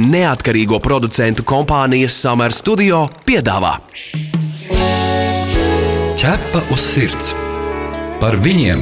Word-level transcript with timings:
Neatkarīgo 0.00 0.78
producentu 0.80 1.44
kompānijas 1.44 2.14
Summer 2.16 2.52
Studio 2.56 3.02
piedāvā 3.26 3.74
Ķepa 6.16 6.62
uz 6.72 6.84
sirds 6.86 7.32
par 8.22 8.38
viņiem, 8.40 8.78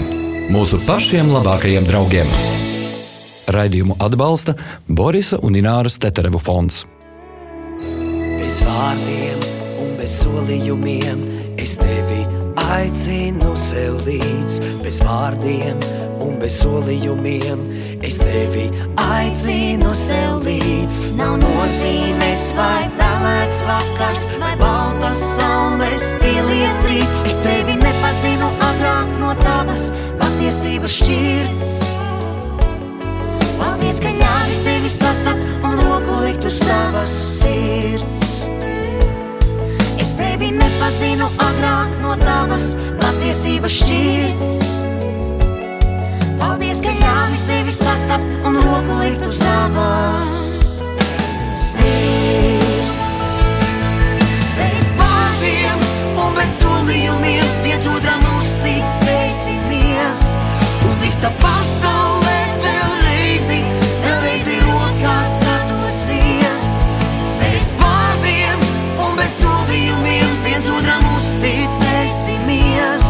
mūsu 0.55 0.79
pašiem 0.85 1.33
labākajiem 1.33 1.87
draugiem. 1.89 2.31
Raidījumu 3.51 3.97
atbalsta 3.99 4.55
Borisa 4.87 5.41
un 5.43 5.57
Ināras 5.59 5.97
Teterevu 5.99 6.39
fonds. 6.39 6.85
Bez 8.37 8.61
vārdiem 8.69 9.43
un 9.81 9.97
bez 9.99 10.19
solījumiem 10.21 11.25
es 11.59 11.75
tevi 11.81 12.21
aicinu 12.69 13.57
sev 13.59 13.99
līdz. 14.05 14.61
Bez 14.85 15.01
vārdiem 15.03 15.81
un 16.25 16.37
bez 16.41 16.61
solījumiem 16.63 17.61
es 18.07 18.19
tevi 18.21 18.67
aicinu 19.01 19.93
sev 19.97 20.41
līdz. 20.45 21.01
Nav 21.19 21.37
nozīmes 21.43 22.47
vai 22.57 22.89
vēlēks 22.99 23.63
vakars 23.69 24.27
vai 24.43 24.53
baltas 24.61 25.21
saules 25.37 26.11
pieliec 26.23 26.85
rīts. 26.89 27.15
Es 27.29 27.39
tevi 27.45 27.77
nepazinu 27.81 28.51
agrāk 28.71 29.15
no 29.21 29.35
tavas 29.43 29.91
patiesības 30.21 30.99
šķirts. 31.01 31.75
Paldies, 33.61 34.01
ka 34.03 34.13
ļāvi 34.17 34.57
sevi 34.57 34.93
sastapt 34.93 35.67
un 35.67 35.81
roku 35.81 36.21
likt 36.25 36.47
uz 36.49 36.61
tavas 36.65 37.15
sirds. 37.41 38.47
Es 40.01 40.15
tevi 40.17 40.53
nepazinu 40.57 41.29
agrāk 41.51 41.99
no 42.05 42.17
tavas 42.25 42.73
patiesības 43.03 43.83
šķirts. 43.83 45.00
Paldies, 46.41 46.81
ka 46.81 46.93
ļāvi 46.97 47.37
sevi 47.37 47.73
sastapt 47.75 48.25
un 48.49 48.57
roku 48.65 48.95
likt 49.03 49.21
uz 49.27 49.37
tavas 49.43 50.31
sirds. 51.53 53.11
Bez 54.57 54.95
vārdiem 54.97 55.85
un 56.25 56.33
bez 56.39 56.55
solījumiem 56.63 57.51
viens 57.67 57.89
otram 57.93 58.25
uzticēsimies. 58.39 60.23
Un 60.89 60.97
visa 61.05 61.31
pasaulē 61.43 62.39
vēlreizi, 62.65 63.61
vēlreizi 64.07 64.57
rokās 64.65 65.37
sadosies. 65.43 66.69
Bez 67.43 67.75
vārdiem 67.83 68.65
un 68.97 69.13
bez 69.21 69.37
solījumiem 69.43 70.41
viens 70.49 70.73
otram 70.73 71.05
uzticēsimies. 71.19 73.05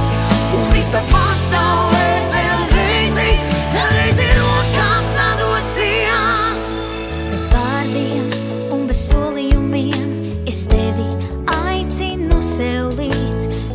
Un 0.58 0.66
visa 0.74 1.00
pasaulē 1.14 2.19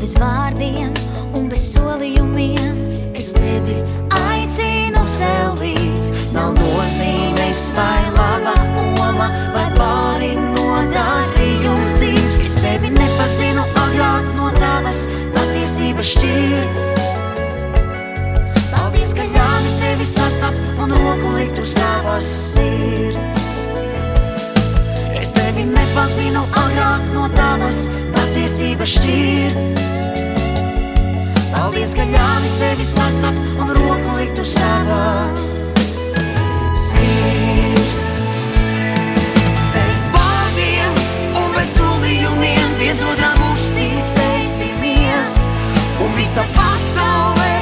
Bez 0.06 0.20
vārdiem 0.22 0.92
un 1.34 1.48
bez 1.50 1.64
solījumiem 1.72 2.75
es 3.17 3.31
tevi 3.34 3.73
aicinu 4.14 5.02
sev 5.09 5.56
līdz. 5.58 6.12
Nav 6.36 6.52
nozīmes 6.59 7.62
vai 7.73 8.03
laba 8.14 8.53
oma 9.02 9.31
vai 9.56 9.64
pāri 9.73 10.30
nodarījums 10.38 11.95
dzīves. 11.97 12.38
Es 12.38 12.53
tevi 12.59 12.94
nepazinu 12.94 13.66
agrāk 13.88 14.30
no 14.38 14.52
tavas 14.59 15.08
patiesības 15.39 16.12
šķirts. 16.12 17.02
Paldies, 18.75 19.17
ka 19.17 19.25
ļāvi 19.25 19.73
sevi 19.80 20.06
sastapt 20.12 20.86
un 20.86 20.94
roku 21.02 21.34
likt 21.40 21.58
uz 21.66 21.73
tavas 21.81 22.30
sirds. 22.52 23.45
Tevi 25.56 25.72
nepazinu 25.72 26.42
agrāk 26.59 27.03
no 27.14 27.30
tavas 27.31 27.86
patiesības 28.11 28.92
šķirts. 28.98 29.86
Paldies, 31.53 31.94
ka 31.96 32.03
ļāvi 32.09 32.50
sevi 32.52 32.84
sastapt 32.90 33.40
un 33.63 33.72
roku 33.78 34.18
likt 34.18 34.35
uz 34.44 34.52
tavas 34.57 35.46
sirds. 36.75 38.28
Bez 39.78 40.03
vārdiem 40.18 41.00
un 41.40 41.47
bez 41.56 41.72
solījumiem 41.78 42.75
viens 42.84 43.07
otram 43.16 43.40
uzticēsimies. 43.53 45.40
Un 46.03 46.19
visa 46.19 46.44
pasaulē 46.59 47.55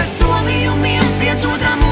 bez 0.00 0.12
solījumiem 0.16 1.08
viens 1.20 1.44
otram 1.44 1.89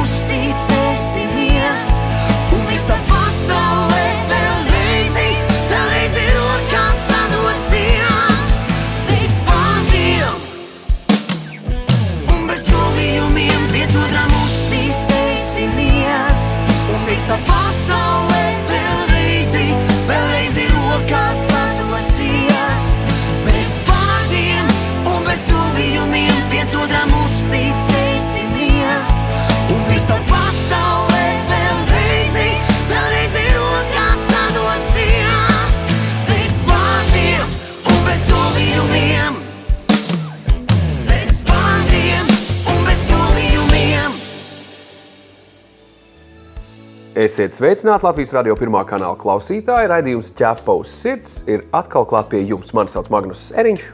Esiet 47.38 47.54
sveicināti 47.54 48.02
Latvijas 48.02 48.32
radio 48.34 48.56
pirmā 48.58 48.80
kanāla 48.82 49.14
klausītāji. 49.14 49.86
Raidījums 49.92 50.32
ķepa 50.40 50.74
uz 50.80 50.90
sirds 50.90 51.36
ir 51.46 51.62
atkal 51.70 52.02
klāt 52.10 52.32
pie 52.32 52.40
jums. 52.42 52.72
Mani 52.74 52.90
sauc 52.90 53.06
Magnus 53.14 53.52
Eriņš. 53.54 53.84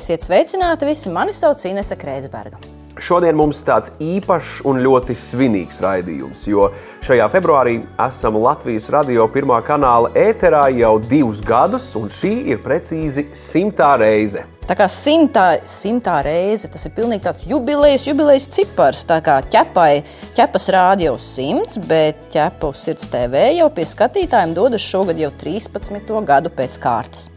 Esiet 0.00 0.24
sveicināti 0.24 0.88
visi, 0.88 1.12
mani 1.12 1.36
sauc 1.36 1.60
Inese 1.68 2.00
Kreitsberga. 2.00 2.62
Šodien 3.02 3.34
mums 3.34 3.58
tāds 3.66 3.90
īpašs 3.98 4.60
un 4.70 4.78
ļoti 4.84 5.16
svinīgs 5.18 5.80
raidījums, 5.82 6.44
jo 6.46 6.68
šajā 7.02 7.26
februārī 7.32 7.80
esam 8.06 8.38
Latvijas 8.38 8.86
radio 8.94 9.26
pirmā 9.34 9.58
kanāla 9.66 10.12
ēterā 10.14 10.68
jau 10.78 10.92
divus 11.02 11.42
gadus, 11.42 11.88
un 11.98 12.06
šī 12.06 12.32
ir 12.54 12.62
precīzi 12.62 13.26
simtā 13.34 13.96
reize. 13.98 14.44
Tā 14.64 14.78
kā 14.78 14.86
simtā, 14.88 15.58
simtā 15.68 16.20
reize 16.24 16.70
tas 16.72 16.86
ir 16.86 16.94
pilnīgi 16.96 17.26
tāds 17.26 17.44
jubilejas, 17.50 18.06
jubilejas 18.08 18.46
cipars. 18.54 19.02
Tā 19.10 19.18
kā 19.26 19.40
ķepai, 19.42 19.90
ķepas 20.38 20.70
rādio 20.72 21.18
simts, 21.20 21.82
bet 21.90 22.30
ķepa 22.32 22.70
uz 22.70 22.86
sirds 22.86 23.10
TV 23.12 23.50
jau 23.58 23.68
pie 23.74 23.90
skatītājiem 23.90 24.54
dodas 24.56 24.86
šogad 24.86 25.20
jau 25.20 25.34
13. 25.42 26.14
gadu 26.30 26.54
pēc 26.54 26.78
kārtas. 26.80 27.33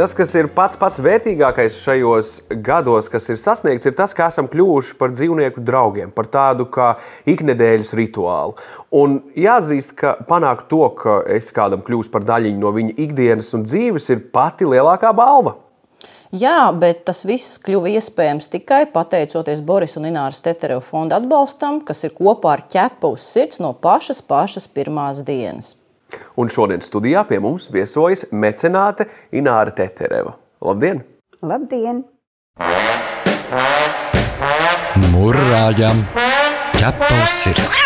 Tas, 0.00 0.14
kas 0.16 0.30
ir 0.32 0.46
pats 0.56 0.78
pats 0.80 0.96
vērtīgākais 1.04 1.82
šajos 1.84 2.28
gados, 2.64 3.10
kas 3.12 3.26
ir 3.28 3.36
sasniegts, 3.36 3.84
ir 3.84 3.92
tas, 3.98 4.14
ka 4.16 4.30
esam 4.32 4.46
kļuvuši 4.48 4.94
par 4.96 5.10
dzīvnieku 5.12 5.60
draugiem, 5.60 6.08
par 6.16 6.24
tādu 6.32 6.64
kā 6.72 6.86
iknedēļas 7.28 7.90
rituālu. 7.98 8.54
Un 8.96 9.18
jāatzīst, 9.36 9.92
ka 10.00 10.14
panākt 10.24 10.70
to, 10.70 10.86
ka 10.96 11.18
es 11.28 11.52
kādam 11.52 11.82
kļūstu 11.84 12.14
par 12.14 12.24
daļiņu 12.30 12.62
no 12.62 12.72
viņa 12.78 12.94
ikdienas 12.96 13.52
un 13.58 13.66
dzīves, 13.68 14.08
ir 14.14 14.22
pati 14.32 14.70
lielākā 14.70 15.10
balva. 15.18 15.58
Jā, 16.32 16.70
bet 16.72 17.04
tas 17.10 17.20
viss 17.28 17.60
kļuva 17.60 17.92
iespējams 17.98 18.48
tikai 18.54 18.86
pateicoties 18.94 19.60
Boris 19.60 20.00
un 20.00 20.08
Ināras 20.08 20.40
Teterevu 20.40 20.80
fonda 20.80 21.20
atbalstam, 21.20 21.82
kas 21.84 22.06
ir 22.08 22.16
kopā 22.16 22.56
ar 22.56 22.64
ķepu 22.72 23.12
uz 23.18 23.28
sirds 23.34 23.60
no 23.60 23.74
pašas 23.76 24.24
pašas 24.24 24.64
pirmās 24.64 25.20
dienas. 25.28 25.74
Un 26.40 26.50
šodien 26.52 26.82
studijā 26.84 27.24
pie 27.28 27.40
mums 27.42 27.68
viesojas 27.72 28.26
mecenāte 28.32 29.08
Ināra 29.32 29.74
Tetereva. 29.76 30.36
Labdien! 30.64 31.04
Labdien! 31.42 32.04
Mūrāģam, 35.10 36.04
ķepa 36.76 37.12
uz 37.22 37.38
sirds! 37.42 37.78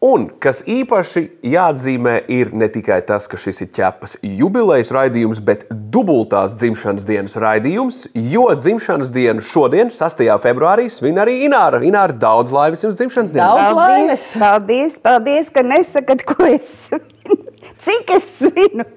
Un 0.00 0.30
kas 0.40 0.62
īpaši 0.64 1.26
jāatzīmē, 1.44 2.14
ir 2.32 2.54
ne 2.56 2.70
tikai 2.72 3.02
tas, 3.04 3.26
ka 3.28 3.36
šis 3.36 3.58
ir 3.66 3.68
ķepas 3.76 4.14
jubilejas 4.24 4.88
raidījums, 4.96 5.42
bet 5.44 5.66
dubultās 5.68 6.54
dzimšanas 6.56 7.04
dienas 7.04 7.36
raidījums, 7.36 7.98
jo 8.16 8.46
dzimšanas 8.56 9.10
dienu 9.12 9.44
šodien, 9.44 9.90
6. 9.92 10.22
februārī, 10.40 10.86
svin 10.88 11.20
arī 11.20 11.42
Ināra. 11.44 11.82
Ināra, 11.84 12.16
daudz 12.16 12.48
laimes 12.48 12.86
jums 12.86 12.96
dzimšanas 12.96 13.36
dienā! 13.36 13.50
Daudz 13.52 13.76
laimes! 13.76 14.24
Paldies, 14.40 14.96
paldies, 15.04 15.52
ka 15.52 15.66
nesakat, 15.68 16.24
ko 16.32 16.48
es 16.48 16.72
svinu. 16.86 17.36
Cik 17.84 18.16
es 18.16 18.32
svinu? 18.38 18.88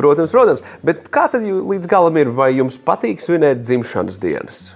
Protams, 0.00 0.32
protams, 0.32 0.64
bet 0.80 1.04
kā 1.12 1.28
tad 1.36 1.44
līdz 1.44 1.92
galam 1.92 2.16
ir? 2.16 2.32
Vai 2.32 2.54
jums 2.56 2.80
patīk 2.80 3.20
svinēt 3.20 3.60
dzimšanas 3.60 4.16
dienas? 4.24 4.70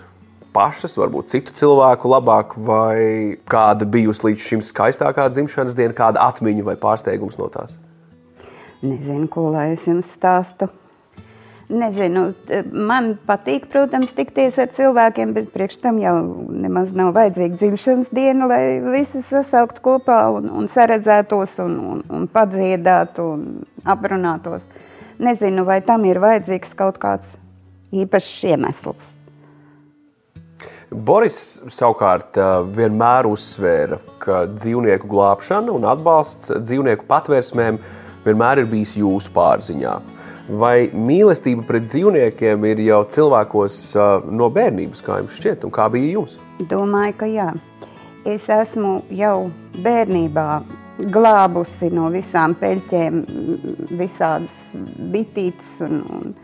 Pašas, 0.55 0.97
varbūt 1.01 1.31
citu 1.33 1.55
cilvēku 1.57 2.11
labāk, 2.11 2.57
vai 2.57 3.39
kāda 3.51 3.87
bijusi 3.89 4.31
līdz 4.31 4.49
šim 4.49 4.65
skaistākā 4.67 5.29
dzimšanas 5.33 5.79
diena, 5.79 5.97
kāda 5.97 6.27
atmiņa 6.31 6.67
vai 6.67 6.77
pārsteigums 6.81 7.39
no 7.41 7.49
tās? 7.53 7.79
Nezinu, 8.81 9.27
ko 9.29 9.51
lai 9.53 9.73
es 9.75 9.85
jums 9.89 10.09
stāstu. 10.17 10.71
Nezinu, 11.71 12.33
man 12.75 13.13
patīk, 13.29 13.69
protams, 13.71 14.11
tikties 14.17 14.57
ar 14.59 14.73
cilvēkiem, 14.75 15.35
bet 15.37 15.53
priekš 15.55 15.77
tam 15.85 16.01
jau 16.03 16.17
nemaz 16.51 16.91
nav 16.97 17.13
vajadzīga 17.15 17.61
dzimšanas 17.61 18.11
diena, 18.17 18.49
lai 18.51 18.63
visi 18.91 19.23
sasauktu 19.29 19.85
kopā 19.85 20.19
un, 20.35 20.49
un 20.51 20.67
saredzētos 20.73 21.61
un, 21.63 21.77
un, 21.93 22.03
un 22.11 22.27
padziedātu 22.33 23.29
un 23.37 23.47
aprunātos. 23.87 24.67
Nezinu, 25.23 25.63
vai 25.69 25.79
tam 25.87 26.09
ir 26.11 26.19
vajadzīgs 26.19 26.75
kaut 26.75 26.99
kāds 26.99 27.39
īpašs 27.95 28.35
iemesls. 28.51 29.20
Boris 30.91 31.61
savukārt 31.71 32.35
vienmēr 32.75 33.29
uzsvēra, 33.31 34.01
ka 34.19 34.43
dzīvnieku 34.51 35.07
glābšana 35.11 35.71
un 35.71 35.87
atbalsts 35.87 36.51
dzīvnieku 36.51 37.07
patvērsmēm 37.11 37.79
vienmēr 38.25 38.65
ir 38.65 38.71
bijis 38.71 38.97
jūsu 38.99 39.31
pārziņā. 39.37 39.95
Vai 40.61 40.91
mīlestība 40.91 41.63
pret 41.69 41.87
dzīvniekiem 41.87 42.67
ir 42.73 42.83
jau 42.89 43.05
cilvēkos 43.15 43.79
no 44.35 44.51
bērnības, 44.51 45.05
kā 45.07 45.21
jums 45.21 45.39
šķiet, 45.39 45.67
un 45.69 45.75
kā 45.77 45.87
bija 45.95 46.17
jums? 46.17 46.39
Domāju, 46.73 47.15
ka 47.23 47.31
jā. 47.31 47.49
Es 48.27 48.51
esmu 48.51 48.99
jau 49.15 49.51
bērnībā 49.85 50.49
glābusi 51.15 51.89
no 51.95 52.11
visām 52.13 52.57
peļķēm 52.59 53.23
visādas 53.97 54.75
bitītes 55.13 55.79
un, 55.87 56.03
un, 56.19 56.35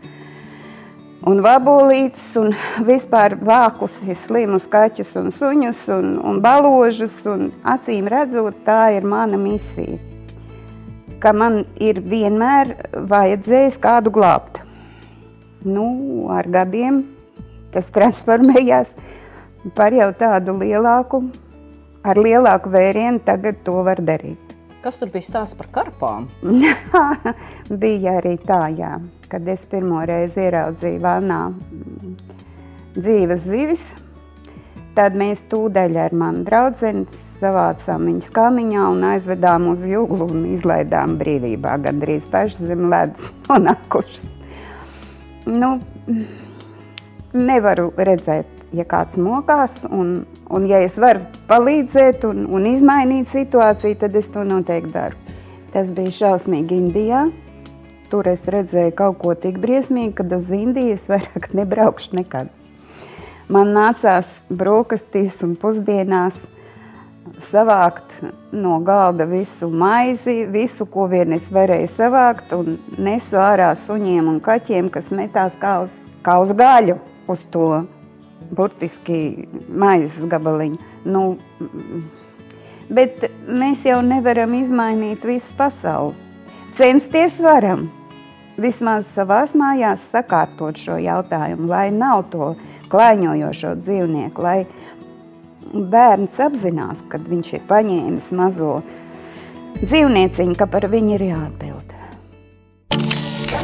un 1.27 1.43
vabolītes, 1.43 2.33
un 2.39 2.53
vispār 2.87 3.37
vākusi 3.43 4.15
slimus 4.25 4.67
kaķus 4.71 5.15
un 5.19 5.31
suņus 5.35 5.87
un, 5.97 6.13
un 6.23 6.43
baložus, 6.43 7.15
un 7.27 7.49
acīm 7.67 8.07
redzot, 8.11 8.63
tā 8.67 8.93
ir 8.97 9.07
mana 9.07 9.39
misija 9.39 9.99
ka 11.19 11.33
man 11.33 11.63
ir 11.81 11.99
vienmēr 12.05 12.73
vajadzējis 13.09 13.77
kādu 13.81 14.13
glābt. 14.13 14.61
Nu, 15.65 15.87
ar 16.31 16.47
gadiem 16.49 17.01
tas 17.73 17.89
transformējās 17.93 18.91
par 19.75 19.95
jau 19.95 20.09
tādu 20.17 20.55
lielāku, 20.61 21.23
ar 22.05 22.21
lielāku 22.21 22.71
vērienu 22.71 23.21
tagad 23.25 23.59
to 23.65 23.81
var 23.85 24.01
darīt. 24.05 24.39
Kas 24.83 24.99
tur 25.01 25.09
bija 25.11 25.25
stāsts 25.25 25.57
par 25.57 25.67
karpām? 25.73 26.29
bija 27.81 28.19
arī 28.21 28.37
tā, 28.45 28.61
jā, 28.77 28.93
kad 29.31 29.47
es 29.47 29.63
pirmo 29.69 30.01
reizi 30.07 30.45
ieraudzīju 30.47 31.03
vanā 31.03 31.41
dzīves 32.97 33.43
zivis, 33.45 33.83
tad 34.97 35.17
mēs 35.17 35.41
tūdaļ 35.51 35.97
ar 36.07 36.15
manu 36.17 36.45
draudzenes 36.47 37.23
savācām 37.41 38.07
viņas 38.09 38.31
kamiņā 38.33 38.87
un 38.95 39.03
aizvedām 39.11 39.67
uz 39.73 39.83
jūglu 39.85 40.29
un 40.31 40.45
izlaidām 40.55 41.17
brīvībā, 41.19 41.75
gandrīz 41.83 42.25
paši 42.33 42.71
zem 42.71 42.87
ledus 42.91 43.29
nonākušas. 43.49 44.25
Nu, 45.47 45.75
nevaru 47.37 47.91
redzēt, 47.95 48.49
ja 48.75 48.83
kāds 48.89 49.19
mokās, 49.21 49.83
un, 49.91 50.25
un 50.49 50.67
ja 50.67 50.81
es 50.83 50.97
varu 50.99 51.23
palīdzēt 51.49 52.25
un, 52.27 52.45
un 52.51 52.67
izmainīt 52.67 53.31
situāciju, 53.35 53.99
tad 54.01 54.17
es 54.19 54.27
to 54.33 54.43
noteikti 54.47 54.95
daru. 54.95 55.19
Tas 55.73 55.91
bija 55.93 56.15
šausmīgi 56.15 56.79
Indijā. 56.81 57.27
Tur 58.11 58.27
es 58.31 58.45
redzēju 58.47 58.93
kaut 58.95 59.17
ko 59.23 59.33
tik 59.35 59.57
briesmīgu, 59.63 60.13
kad 60.21 60.35
uz 60.37 60.51
Indijas 60.55 61.07
vairāk 61.11 61.49
nebraukšu 61.57 62.19
nekad. 62.21 62.53
Man 63.47 63.71
nācās 63.75 64.27
brokastīs 64.51 65.41
un 65.45 65.57
pusdienās– 65.59 66.37
savākt 67.51 68.13
no 68.51 68.79
galda 68.85 69.25
visu 69.29 69.69
maizi, 69.69 70.45
visu, 70.51 70.85
ko 70.89 71.07
vien 71.11 71.35
es 71.35 71.45
varēju 71.53 71.89
savākt, 71.95 72.53
un 72.55 72.77
nesu 72.97 73.39
ārā 73.41 73.71
suņiem 73.77 74.27
un 74.31 74.39
kaķiem, 74.43 74.89
kas 74.93 75.11
metās 75.15 75.55
kā 75.61 75.77
uz, 75.85 75.95
kā 76.25 76.37
uz 76.43 76.53
gaļu 76.57 76.97
uz 77.31 77.43
to 77.53 77.83
burtiski 78.57 79.47
maizes 79.67 80.27
gabaliņu. 80.29 80.79
Nu, 81.07 81.23
bet 82.89 83.27
mēs 83.47 83.85
jau 83.87 83.99
nevaram 84.05 84.55
izmainīt 84.57 85.25
visu 85.27 85.57
pasauli. 85.59 86.26
Censties 86.77 87.39
varam. 87.41 87.87
Vismaz 88.61 89.07
savās 89.15 89.55
mājās 89.57 90.01
sakārtot 90.11 90.77
šo 90.77 90.99
jautājumu, 91.01 91.65
lai 91.71 91.87
nav 91.89 92.27
to 92.29 92.51
klaiņojošo 92.91 93.71
dzīvnieku, 93.81 94.43
lai 94.45 94.59
bērns 95.73 96.37
apzinās, 96.37 97.01
kad 97.09 97.25
viņš 97.25 97.51
ir 97.57 97.65
paņēmis 97.71 98.29
mazo 98.37 98.75
dzīvnieciņu, 99.81 100.53
ka 100.59 100.69
par 100.69 100.85
viņu 100.93 101.17
ir 101.17 101.25
jāatbild. 101.31 101.97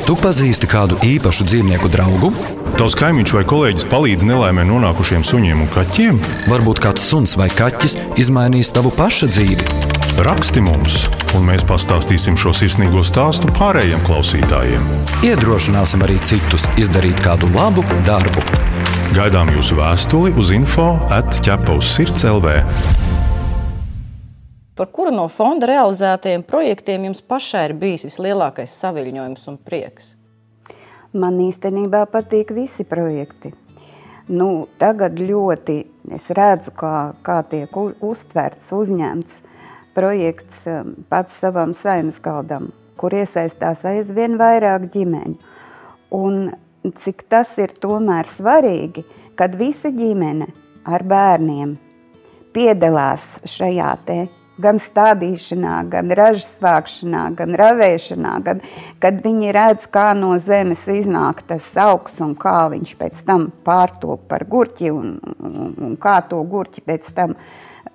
Tu 0.09 0.17
pazīsti 0.17 0.73
kādu 0.73 0.97
īpašu 1.05 1.45
dzīvnieku 1.53 1.93
draugu? 1.93 2.33
Tavs 2.81 2.97
kaimiņš 2.97 3.37
vai 3.37 3.45
kolēģis 3.45 3.89
palīdz 3.93 4.25
nelaimē 4.25 4.65
nonākušiem 4.73 5.21
suņiem 5.21 5.67
un 5.67 5.73
kaķiem? 5.77 6.21
Varbūt 6.49 6.81
kāds 6.81 7.05
suns 7.13 7.37
vai 7.37 7.51
kaķis 7.53 7.99
izmainīs 8.25 8.73
tavu 8.73 8.89
pašu 8.97 9.29
dzīvi. 9.29 9.92
Raksti 10.13 10.61
mums, 10.61 11.07
un 11.33 11.47
mēs 11.47 11.63
pastāstīsim 11.65 12.35
šo 12.37 12.51
sirsnīgo 12.53 13.01
stāstu 13.01 13.49
pārējiem 13.57 14.01
klausītājiem. 14.05 14.83
Iedrošināsim 15.25 16.03
arī 16.05 16.19
citus 16.21 16.67
izdarīt 16.77 17.17
kādu 17.25 17.47
labu 17.49 17.81
darbu. 18.05 18.43
Gaidām 19.15 19.49
jūsu 19.55 19.73
vēstuli 19.79 20.35
uz 20.37 20.51
info 20.53 20.85
atķepa 21.09 21.73
uz 21.79 21.89
sirds 21.95 22.27
LV. 22.29 22.53
Par 24.77 24.91
kuru 24.93 25.15
no 25.15 25.25
fonda 25.33 25.71
realizētajiem 25.71 26.43
projektiem 26.45 27.07
jums 27.09 27.23
pašai 27.25 27.63
ir 27.71 27.73
bijis 27.81 28.05
vislielākais 28.05 28.75
saviņojums 28.83 29.47
un 29.49 29.57
prieks? 29.65 30.11
Man 31.17 31.39
īstenībā 31.41 32.03
patīk 32.13 32.53
visi 32.53 32.85
projekti. 32.85 33.49
Nu, 34.29 34.67
tagad 34.77 35.17
ļoti 35.17 35.79
es 36.13 36.29
redzu, 36.37 36.75
kā, 36.77 37.15
kā 37.25 37.39
tiek 37.49 37.73
uztverts, 37.81 38.69
uzņemts 38.77 39.41
projekts 39.95 40.67
um, 40.69 40.93
pats 41.09 41.35
savam 41.41 41.73
saimnes 41.77 42.19
galdam, 42.23 42.71
kur 42.99 43.15
iesaistās 43.15 43.85
aizvien 43.87 44.37
vairāk 44.41 44.89
ģimeņu. 44.93 45.37
Un 46.13 46.51
cik 47.03 47.25
tas 47.31 47.55
ir 47.61 47.73
tomēr 47.81 48.29
svarīgi, 48.29 49.05
kad 49.39 49.55
visa 49.57 49.89
ģimene 49.93 50.49
ar 50.83 51.05
bērniem 51.07 51.77
piedalās 52.53 53.25
šajā 53.49 53.91
te 54.05 54.23
gan 54.61 54.77
stādīšanā, 54.81 55.77
gan 55.89 56.11
ražas 56.13 56.51
vākšanā, 56.61 57.23
gan 57.37 57.55
ravēšanā, 57.57 58.33
gan, 58.45 58.61
kad 59.01 59.21
viņi 59.25 59.53
redz, 59.55 59.87
kā 59.93 60.11
no 60.17 60.35
zemes 60.43 60.85
iznāk 60.91 61.41
tas 61.49 61.65
augs 61.79 62.19
un 62.21 62.35
kā 62.39 62.67
viņš 62.73 62.93
pēc 62.99 63.23
tam 63.25 63.49
pārtop 63.65 64.27
par 64.29 64.45
gurķi 64.49 64.93
un, 64.93 65.15
un, 65.39 65.73
un 65.73 65.95
kā 66.01 66.19
to 66.29 66.41
gurķi 66.49 66.85
pēc 66.85 67.09
tam 67.17 67.37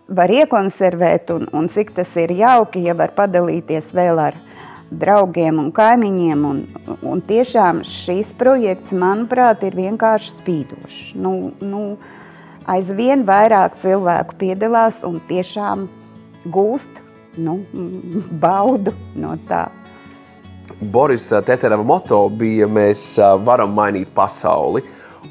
var 0.08 0.32
iekonservēt 0.32 1.32
un, 1.34 1.46
un 1.52 1.68
cik 1.72 1.92
tas 1.96 2.14
ir 2.20 2.32
jauki, 2.36 2.86
ja 2.88 2.96
var 2.96 3.12
padalīties 3.16 3.92
vēl 3.96 4.20
ar 4.22 4.38
draugiem 4.88 5.60
un 5.60 5.72
kaimiņiem. 5.74 6.44
Un, 6.48 6.62
un 7.04 7.20
tiešām 7.28 7.82
šīs 7.86 8.32
projekts, 8.40 8.94
manuprāt, 8.96 9.64
ir 9.68 9.76
vienkārši 9.76 10.32
spīdošs. 10.38 11.00
Nu, 11.20 11.52
nu, 11.60 11.82
aizvien 12.68 13.26
vairāk 13.28 13.78
cilvēku 13.82 14.38
piedalās 14.40 15.02
un 15.06 15.20
tiešām 15.28 15.88
gūst 16.48 17.02
nu, 17.36 17.60
baudu 18.44 18.96
no 19.18 19.36
tā. 19.48 19.66
Boris 20.78 21.26
Tetereva 21.44 21.82
moto 21.82 22.20
bija: 22.28 22.68
Mēs 22.68 23.16
varam 23.44 23.72
mainīt 23.76 24.12
pasauli. 24.14 24.84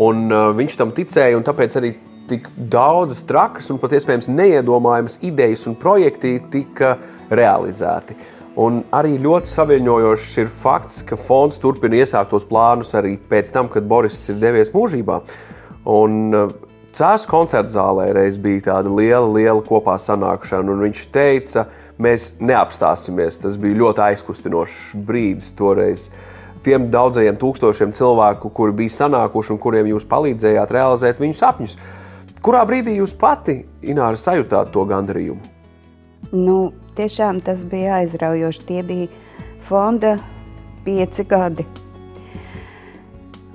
Un 0.03 0.27
viņš 0.29 0.75
tam 0.77 0.91
ticēja, 0.93 1.37
un 1.37 1.45
tāpēc 1.45 1.77
arī 1.79 1.95
tik 2.29 2.49
daudzas 2.57 3.23
trakas 3.27 3.69
un 3.73 3.79
pat 3.81 3.95
iespējams 3.97 4.29
neiedomājamas 4.31 5.19
idejas 5.25 5.67
un 5.69 5.77
projekti 5.79 6.37
tika 6.53 6.95
realizēti. 7.29 8.17
Un 8.57 8.79
arī 8.95 9.19
ļoti 9.21 9.51
saviņojošs 9.51 10.37
ir 10.41 10.47
fakts, 10.49 11.03
ka 11.05 11.17
fonds 11.19 11.59
turpina 11.61 11.99
iesāktos 11.99 12.47
plānus 12.49 12.95
arī 12.97 13.13
pēc 13.29 13.51
tam, 13.53 13.69
kad 13.69 13.85
Boris 13.85 14.17
ir 14.31 14.39
devies 14.41 14.71
mūžībā. 14.73 15.19
Un 15.93 16.15
uh, 16.33 16.55
Cēlā 16.97 17.27
koncerta 17.29 17.69
zālē 17.69 18.07
reiz 18.15 18.39
bija 18.41 18.71
tāda 18.71 18.89
liela, 18.89 19.27
liela 19.29 19.61
kopā 19.61 19.99
sanākšana, 20.01 20.73
un 20.73 20.81
viņš 20.87 21.03
teica, 21.13 21.67
mēs 22.01 22.31
neapstāsimies. 22.41 23.37
Tas 23.43 23.59
bija 23.61 23.77
ļoti 23.83 24.01
aizkustinošs 24.07 24.95
brīdis 25.05 25.51
toreiz. 25.59 26.07
Tiem 26.65 26.87
daudzajiem 26.89 27.37
tūkstošiem 27.37 27.93
cilvēku, 27.93 28.49
kuri 28.49 28.73
bija 28.81 28.95
sanākuši 28.95 29.53
un 29.53 29.61
kuriem 29.61 29.91
jūs 29.91 30.07
palīdzējāt 30.09 30.73
realizēt 30.73 31.21
viņu 31.21 31.37
sapņus. 31.37 31.77
Kurā 32.43 32.63
brīdī 32.69 32.97
jūs 32.99 33.15
pati, 33.17 33.61
Ināra, 33.81 34.17
sajūtāt 34.19 34.71
to 34.73 34.83
gandarījumu? 34.87 35.53
Nu, 36.31 36.57
tiešām 36.97 37.41
tas 37.45 37.59
bija 37.71 38.01
aizraujoši. 38.01 38.65
Tie 38.67 38.83
bija 38.85 39.07
fonda 39.67 40.17
pieci 40.85 41.25
gadi. 41.27 41.65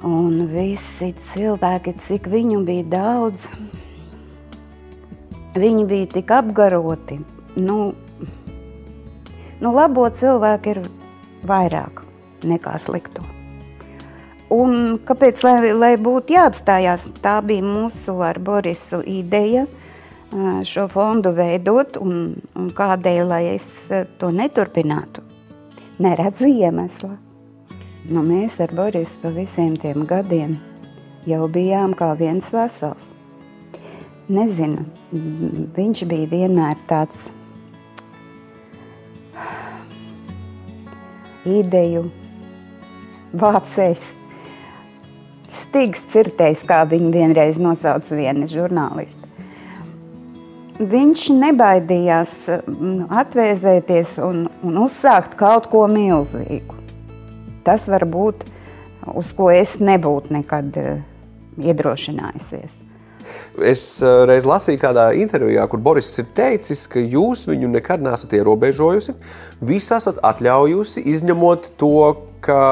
Un 0.03 0.49
visi 0.51 1.13
cilvēki, 1.33 1.95
cik 2.09 2.27
viņu 2.33 2.63
bija 2.67 2.87
daudz, 2.97 3.45
viņi 5.55 5.85
bija 5.87 6.09
tik 6.17 6.33
apgaroti. 6.35 7.21
Nu, 7.55 7.93
nu 9.63 9.75
labo 9.77 10.09
cilvēku 10.11 10.75
ir 10.75 10.83
vairāk 11.47 12.03
nekā 12.49 12.75
slikto. 12.83 13.32
Un 14.53 14.99
kāpēc 15.09 15.43
lai, 15.47 15.73
lai 15.73 15.93
būtu 16.01 16.35
jāapstājās? 16.37 17.07
Tā 17.25 17.39
bija 17.47 17.65
mūsu 17.65 18.19
ar 18.25 18.41
Borisu 18.43 19.01
ideja 19.09 19.67
šo 20.69 20.87
fondu 20.93 21.33
veidot, 21.37 21.97
un, 22.01 22.35
un 22.57 22.71
kādēļ 22.77 23.23
lai 23.29 23.43
es 23.55 23.69
to 24.21 24.33
neturpinātu? 24.33 25.25
Neredzu 26.03 26.49
iemesla. 26.49 27.15
Nu, 28.11 28.25
mēs 28.27 28.59
ar 28.61 28.73
Borisu 28.77 29.21
pa 29.23 29.31
visiem 29.33 29.77
tiem 29.81 30.07
gadiem 30.11 30.57
jau 31.29 31.47
bijām 31.53 31.95
kā 31.95 32.13
viens 32.19 32.49
vesels. 32.53 33.05
Nezinu, 34.33 34.85
viņš 35.77 36.03
bija 36.09 36.31
vienmēr 36.31 36.81
tāds 36.91 37.31
ideju 41.47 42.07
vācējs, 43.39 44.03
stīgs 45.73 46.03
cirtējs, 46.13 46.63
kā 46.69 46.83
viņu 46.85 47.09
vienreiz 47.15 47.57
nosauca 47.57 48.17
viena 48.17 48.45
žurnāliste. 48.51 49.31
Viņš 50.83 51.25
nebaidījās 51.37 52.33
mm, 52.67 53.07
atvēzēties 53.23 54.19
un, 54.25 54.47
un 54.67 54.79
uzsākt 54.83 55.37
kaut 55.41 55.71
ko 55.73 55.87
milzīgu. 55.89 56.77
Tas 57.65 57.87
var 57.89 58.05
būt, 58.09 58.45
uz 59.15 59.33
ko 59.37 59.49
es 59.55 59.79
nebūtu 59.81 60.35
nekad 60.35 60.77
eh, 60.81 61.03
iedrošinājusies. 61.63 62.82
Es 63.61 63.83
uh, 64.01 64.23
reiz 64.29 64.47
lasīju 64.49 64.81
kādā 64.81 65.11
intervijā, 65.21 65.67
kur 65.69 65.81
Boris 65.85 66.09
ir 66.23 66.29
teicis, 66.37 66.87
ka 66.89 67.03
jūs 67.03 67.45
viņu 67.51 67.69
nekad 67.75 68.01
neesat 68.01 68.33
ierobežojusi. 68.39 69.13
Visu 69.61 69.93
esat 69.99 70.23
atļaujusi, 70.25 71.03
izņemot 71.13 71.69
to, 71.81 71.93
ka 72.43 72.63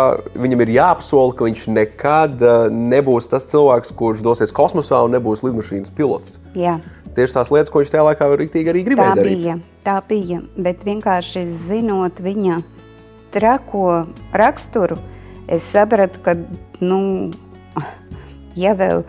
viņam 0.41 0.65
ir 0.65 0.73
jāapsola, 0.79 1.35
ka 1.37 1.47
viņš 1.47 1.67
nekad 1.77 2.41
uh, 2.41 2.73
nebūs 2.73 3.29
tas 3.31 3.45
cilvēks, 3.53 3.93
kurš 3.99 4.25
dosies 4.25 4.57
kosmosā 4.57 5.03
un 5.05 5.13
nebūs 5.19 5.45
lidmašīnas 5.45 5.93
pilots. 5.95 6.41
Jā. 6.57 6.79
Tieši 7.15 7.37
tās 7.37 7.53
lietas, 7.53 7.71
ko 7.71 7.83
viņš 7.83 7.93
tajā 7.93 8.07
laikā 8.07 8.33
rīktīgi 8.41 8.73
arī 8.73 8.83
Tā 8.83 8.89
gribēja 8.89 9.15
darīt. 9.21 9.39
bija, 9.39 9.61
tā 9.85 10.01
bija. 10.09 10.41
Bet 10.57 10.85
vienkārši 10.87 11.45
zinot 11.69 12.25
viņa 12.25 12.61
trako 13.35 13.87
raksturu, 14.33 14.97
es 15.51 15.67
sapratu, 15.75 16.23
ka, 16.25 16.39
nu, 16.81 17.31
ja 18.59 18.75
vēl 18.79 19.05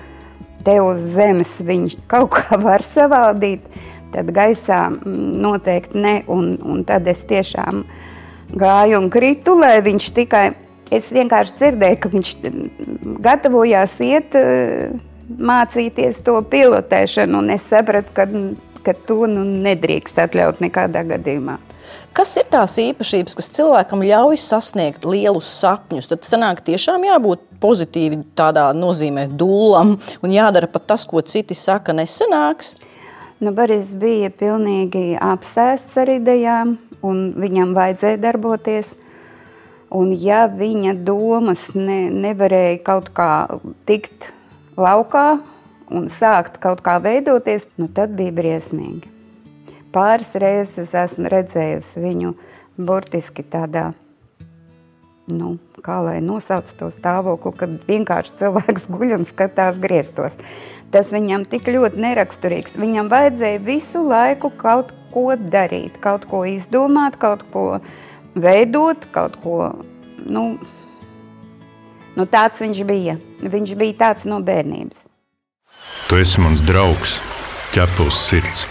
te 0.66 0.78
uz 0.84 1.02
zemes 1.16 1.52
viņš 1.60 1.98
kaut 2.12 2.34
kā 2.36 2.60
var 2.68 2.84
savaldīt, 2.94 3.64
tad 4.14 4.32
gaisā 4.36 4.88
mm, 4.92 5.20
noteikti 5.44 6.02
ne. 6.02 6.16
Un, 6.32 6.56
un 6.64 6.84
tad 6.88 7.08
es 7.12 7.22
tiešām 7.30 7.84
gāju 8.52 9.00
un 9.00 9.10
kritu, 9.14 9.56
lai 9.60 9.80
viņš 9.86 10.12
tikai. 10.18 10.50
Es 10.92 11.08
vienkārši 11.08 11.56
dzirdēju, 11.56 11.98
ka 12.04 12.10
viņš 12.12 12.32
mm, 12.44 13.18
gatavojās 13.24 13.94
iet 14.04 14.36
eh, 14.36 14.92
mācīties 15.40 16.20
to 16.26 16.36
pilotēšanu, 16.52 17.40
un 17.40 17.54
es 17.56 17.64
sapratu, 17.72 18.12
ka, 18.18 18.28
ka 18.84 18.96
to 19.08 19.24
nu, 19.32 19.46
nedrīkst 19.64 20.20
atļaut 20.20 20.60
nekādā 20.64 21.06
gadījumā. 21.14 21.56
Kas 22.12 22.34
ir 22.36 22.48
tās 22.52 22.74
īpašības, 22.76 23.38
kas 23.40 23.48
cilvēkam 23.56 24.02
ļauj 24.04 24.36
sasniegt 24.44 25.06
lielus 25.08 25.48
sapņus? 25.62 26.10
Tad 26.12 26.26
sanāk, 26.28 26.60
tiešām 26.68 27.06
jābūt 27.08 27.46
pozitīvi 27.64 28.18
tādā 28.36 28.66
nozīmē 28.76 29.30
dūlam 29.40 29.94
un 29.96 30.34
jādara 30.36 30.68
pat 30.68 30.90
tas, 30.90 31.06
ko 31.08 31.24
citi 31.24 31.56
saka, 31.56 31.96
nesanāks. 31.96 32.74
Nu, 33.40 33.54
Boris 33.56 33.94
bija 33.96 34.28
pilnīgi 34.28 35.16
apsēsts 35.24 35.96
ar 36.04 36.12
idejām, 36.18 36.76
un 37.00 37.24
viņam 37.40 37.72
vajadzēja 37.80 38.20
darboties. 38.28 38.92
Un 39.96 40.12
ja 40.12 40.44
viņa 40.52 40.98
domas 41.08 41.64
ne, 41.76 42.02
nevarēja 42.12 42.84
kaut 42.92 43.08
kā 43.16 43.32
tikt 43.88 44.34
laukā 44.76 45.40
un 45.88 46.12
sākt 46.12 46.60
kaut 46.60 46.84
kā 46.84 47.00
veidoties, 47.00 47.64
nu, 47.80 47.88
tad 47.88 48.20
bija 48.20 48.36
briesmīgi. 48.36 49.21
Pāris 49.92 50.30
reizes 50.40 50.94
esmu 50.96 51.28
redzējusi 51.32 52.00
viņu 52.00 52.36
burtiski 52.80 53.44
tādā, 53.44 53.90
nu, 55.28 55.58
kā 55.84 55.98
lai 56.06 56.20
nosauc 56.24 56.70
to 56.80 56.88
stāvokli, 56.96 57.52
kad 57.60 57.74
vienkārši 57.90 58.38
cilvēks 58.40 58.88
guļ 58.92 59.18
un 59.20 59.28
skatās 59.28 59.80
griestos. 59.84 60.38
Tas 60.92 61.12
viņam 61.12 61.46
tik 61.48 61.70
ļoti 61.72 62.00
neraksturīgs. 62.04 62.76
Viņam 62.80 63.12
vajadzēja 63.12 63.62
visu 63.64 64.04
laiku 64.08 64.52
kaut 64.60 64.92
ko 65.14 65.30
darīt, 65.36 65.96
kaut 66.04 66.28
ko 66.28 66.44
izdomāt, 66.48 67.16
kaut 67.20 67.46
ko 67.54 67.66
veidot, 68.36 69.08
kaut 69.16 69.38
ko, 69.44 69.72
nu, 70.24 70.46
nu 72.16 72.28
tāds 72.32 72.60
viņš 72.64 72.84
bija. 72.88 73.18
Viņš 73.42 73.76
bija 73.80 74.00
tāds 74.04 74.28
no 74.28 74.40
bērnības. 74.44 75.08
Tu 76.12 76.20
esi 76.20 76.44
mans 76.44 76.64
draugs, 76.68 77.20
ķepus 77.72 78.24
sirds. 78.28 78.68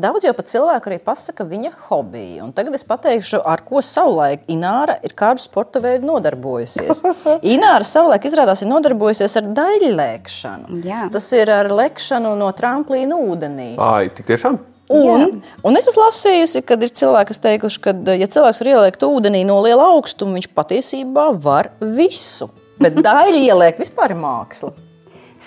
Daudz 0.00 0.24
jau 0.24 0.32
pat 0.32 0.48
cilvēku 0.48 0.88
arī 0.88 0.96
pasaka 1.04 1.44
viņa 1.44 1.70
hobiju. 1.90 2.46
Un 2.46 2.52
tagad 2.56 2.76
es 2.78 2.86
pateikšu, 2.88 3.40
ar 3.44 3.60
ko 3.66 3.82
savulaik 3.84 4.46
Ināra 4.48 4.94
ir 5.04 5.12
kādu 5.18 5.42
sporta 5.42 5.82
veidu 5.82 6.08
nodarbojusies. 6.08 7.02
Ināra 7.54 7.84
savulaik 7.84 8.24
izrādās 8.28 8.62
ir 8.64 8.70
nodarbojusies 8.70 9.36
ar 9.40 9.50
daļlēkšanu. 9.58 10.80
Jā. 10.86 11.04
Tas 11.12 11.26
ir 11.36 11.52
ar 11.52 11.68
lekšanu 11.74 12.32
no 12.38 12.48
tramplīna 12.56 13.18
ūdenī. 13.20 13.74
Ai, 13.82 14.08
tik 14.14 14.30
tiešām? 14.30 14.56
Un, 14.90 15.36
un 15.62 15.78
es 15.78 15.86
esmu 15.86 16.06
lasījusi, 16.06 16.64
ka 16.66 16.78
ir 16.80 16.94
cilvēki, 16.98 17.30
kas 17.30 17.42
teikuši, 17.44 17.82
ka, 17.84 17.94
ja 18.18 18.26
cilvēks 18.30 18.62
var 18.62 18.70
ieliekt 18.72 19.04
ūdenī 19.06 19.44
no 19.46 19.60
liela 19.62 19.90
augstuma, 19.92 20.34
viņš 20.38 20.48
patiesībā 20.56 21.28
var 21.44 21.70
visu. 21.98 22.48
Bet 22.80 22.96
daļu 23.06 23.44
ieliekt 23.44 23.84
vispār 23.84 24.16
ir 24.16 24.22
māksla. 24.22 24.72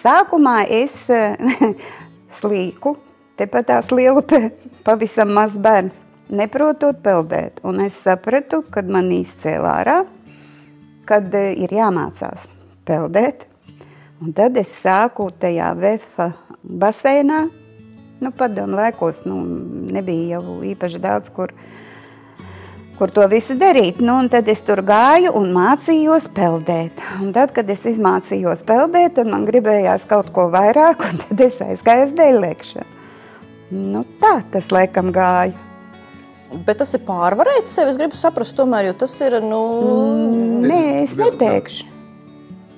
Sākumā 0.04 0.62
es 0.70 0.96
eh, 1.12 1.36
slīku, 2.40 2.96
tepat 3.40 3.70
tās 3.72 3.92
liela, 3.94 4.24
pavisam 4.88 5.34
mazs 5.36 5.60
bērns, 5.62 5.98
neprotot 6.34 7.00
peldēt. 7.04 7.62
Un 7.68 7.82
es 7.86 7.98
sapratu, 8.04 8.64
kad 8.74 8.90
man 8.90 9.12
izcēlā 9.14 9.78
ārā, 9.82 9.98
kad 11.10 11.34
eh, 11.36 11.54
ir 11.66 11.74
jāmācās 11.74 12.48
peldēt. 12.88 13.48
Un 14.24 14.32
tad 14.36 14.58
es 14.60 14.72
sāku 14.80 15.28
tajā 15.40 15.74
vefa 15.76 16.32
baseinā. 16.64 17.48
Nu, 18.24 18.32
padomu 18.32 18.78
laikos 18.80 19.26
nu, 19.28 19.42
nebija 19.92 20.38
jau 20.38 20.62
īpaši 20.64 21.02
daudz, 21.04 21.32
kur, 21.36 21.52
kur 22.96 23.12
to 23.12 23.26
visu 23.28 23.58
darīt. 23.60 24.00
Nu, 24.00 24.16
un 24.22 24.32
tad 24.32 24.48
es 24.48 24.64
tur 24.64 24.80
gāju 24.88 25.34
un 25.36 25.52
mācījos 25.52 26.30
peldēt. 26.38 27.04
Un 27.20 27.34
tad, 27.36 27.52
kad 27.58 27.68
es 27.74 27.84
izmācījos 27.92 28.64
peldēt, 28.70 29.18
tad 29.20 29.28
man 29.34 29.44
gribējās 29.50 30.08
kaut 30.08 30.32
ko 30.32 30.48
vairāk, 30.54 31.04
un 31.10 31.24
tad 31.26 31.48
es 31.50 31.60
aizgāju 31.68 32.12
uz 32.14 32.20
dēļlēkšanu. 32.22 32.93
Nu, 33.74 34.04
tā 34.22 34.38
tas 34.54 34.70
laikam 34.74 35.10
gāja. 35.16 35.58
Bet 36.68 36.78
tas 36.84 36.94
ir 36.94 37.02
pārvarēts 37.08 37.74
sev. 37.74 37.90
Es 37.90 37.98
gribu 37.98 38.18
saprast, 38.20 38.54
tomēr, 38.60 38.92
jo 38.92 38.98
tas 39.06 39.16
ir. 39.26 39.40
Nu... 39.42 39.64
Nē, 40.62 40.84
es 41.02 41.16
neteikšu. 41.18 41.90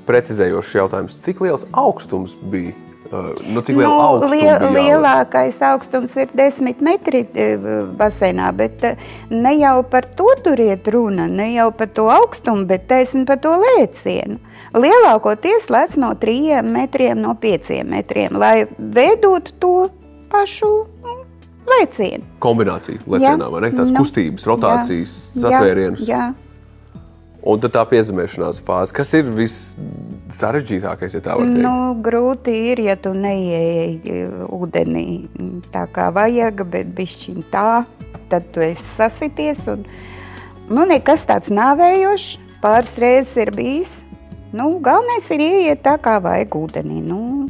Precizējošs 0.07 0.75
jautājums. 0.77 1.19
Cik 1.25 1.41
liels 1.43 1.67
augstums 1.75 2.37
bija? 2.51 2.71
Uh, 3.05 3.33
Nu, 3.53 3.61
cik 3.61 3.75
liela 3.77 3.89
Nu, 3.91 3.99
augstuma 4.01 4.37
liel, 4.41 4.63
bija? 4.73 4.95
lielākais 4.97 5.59
augstums 5.61 6.15
ir 6.17 6.31
10 6.33 6.81
metri 6.81 7.21
eh, 7.37 7.53
baseinā, 7.99 8.47
bet 8.57 8.81
eh, 8.83 8.95
ne 9.29 9.51
jau 9.59 9.83
par 9.91 10.07
to 10.17 10.31
tur 10.41 10.57
iet 10.61 10.87
runa, 10.89 11.27
ne 11.29 11.51
jau 11.53 11.67
par 11.77 11.91
to 11.93 12.07
augstumu, 12.09 12.65
bet 12.65 12.87
taisni 12.89 13.21
par 13.29 13.37
to 13.43 13.53
lēcienu. 13.61 14.39
Lielākoties 14.73 15.69
lēc 15.69 15.99
no 16.01 16.15
3 16.17 16.63
metriem, 16.65 17.21
no 17.21 17.35
5 17.37 17.83
metriem, 17.85 18.39
lai 18.41 18.65
veidotu 18.79 19.53
to 19.61 19.75
pašu 20.31 20.71
nu, 21.03 21.17
lēcienu. 21.69 22.25
Kombinācija 22.43 23.03
lecienā, 23.07 23.51
vai 23.51 23.65
ne? 23.65 23.75
Tās 23.75 23.93
Nu, 23.93 24.01
kustības, 24.01 24.47
rotācijas, 24.49 25.13
jā, 25.35 25.45
satvērienus. 25.45 26.07
Jā, 26.09 26.31
Un 27.45 27.59
tad 27.61 27.75
tā 27.75 27.83
piezemēšanās 27.85 28.57
fāze. 28.65 28.93
Kas 28.97 29.11
ir 29.13 29.27
vissarežģītākais, 29.37 31.13
ja 31.13 31.21
tā 31.21 31.35
var 31.37 31.45
teikt? 31.45 31.61
Nu, 31.61 31.91
grūti 32.01 32.55
ir, 32.71 32.79
ja 32.87 32.95
tu 32.97 33.11
neieeji 33.13 34.23
ūdenī 34.49 35.05
tā 35.73 35.83
kā 35.93 36.07
vajag, 36.15 36.63
bet 36.73 36.89
bišķiņ 36.97 37.43
tā, 37.53 37.83
tad 38.31 38.47
tu 38.55 38.63
esi 38.65 38.87
sasities. 38.95 39.61
Un, 39.75 39.85
nu, 40.71 40.87
nekas 40.89 41.27
tāds 41.29 41.53
nāvējošs, 41.53 42.31
pāris 42.65 42.95
reizes 43.03 43.37
ir 43.45 43.53
bijis. 43.53 43.93
Nu, 44.55 44.71
galvenais 44.81 45.29
ir 45.35 45.45
ieiet 45.45 45.85
tā 45.85 45.99
kā 46.01 46.17
vajag 46.25 46.57
ūdenī. 46.57 47.03
Nu, 47.05 47.45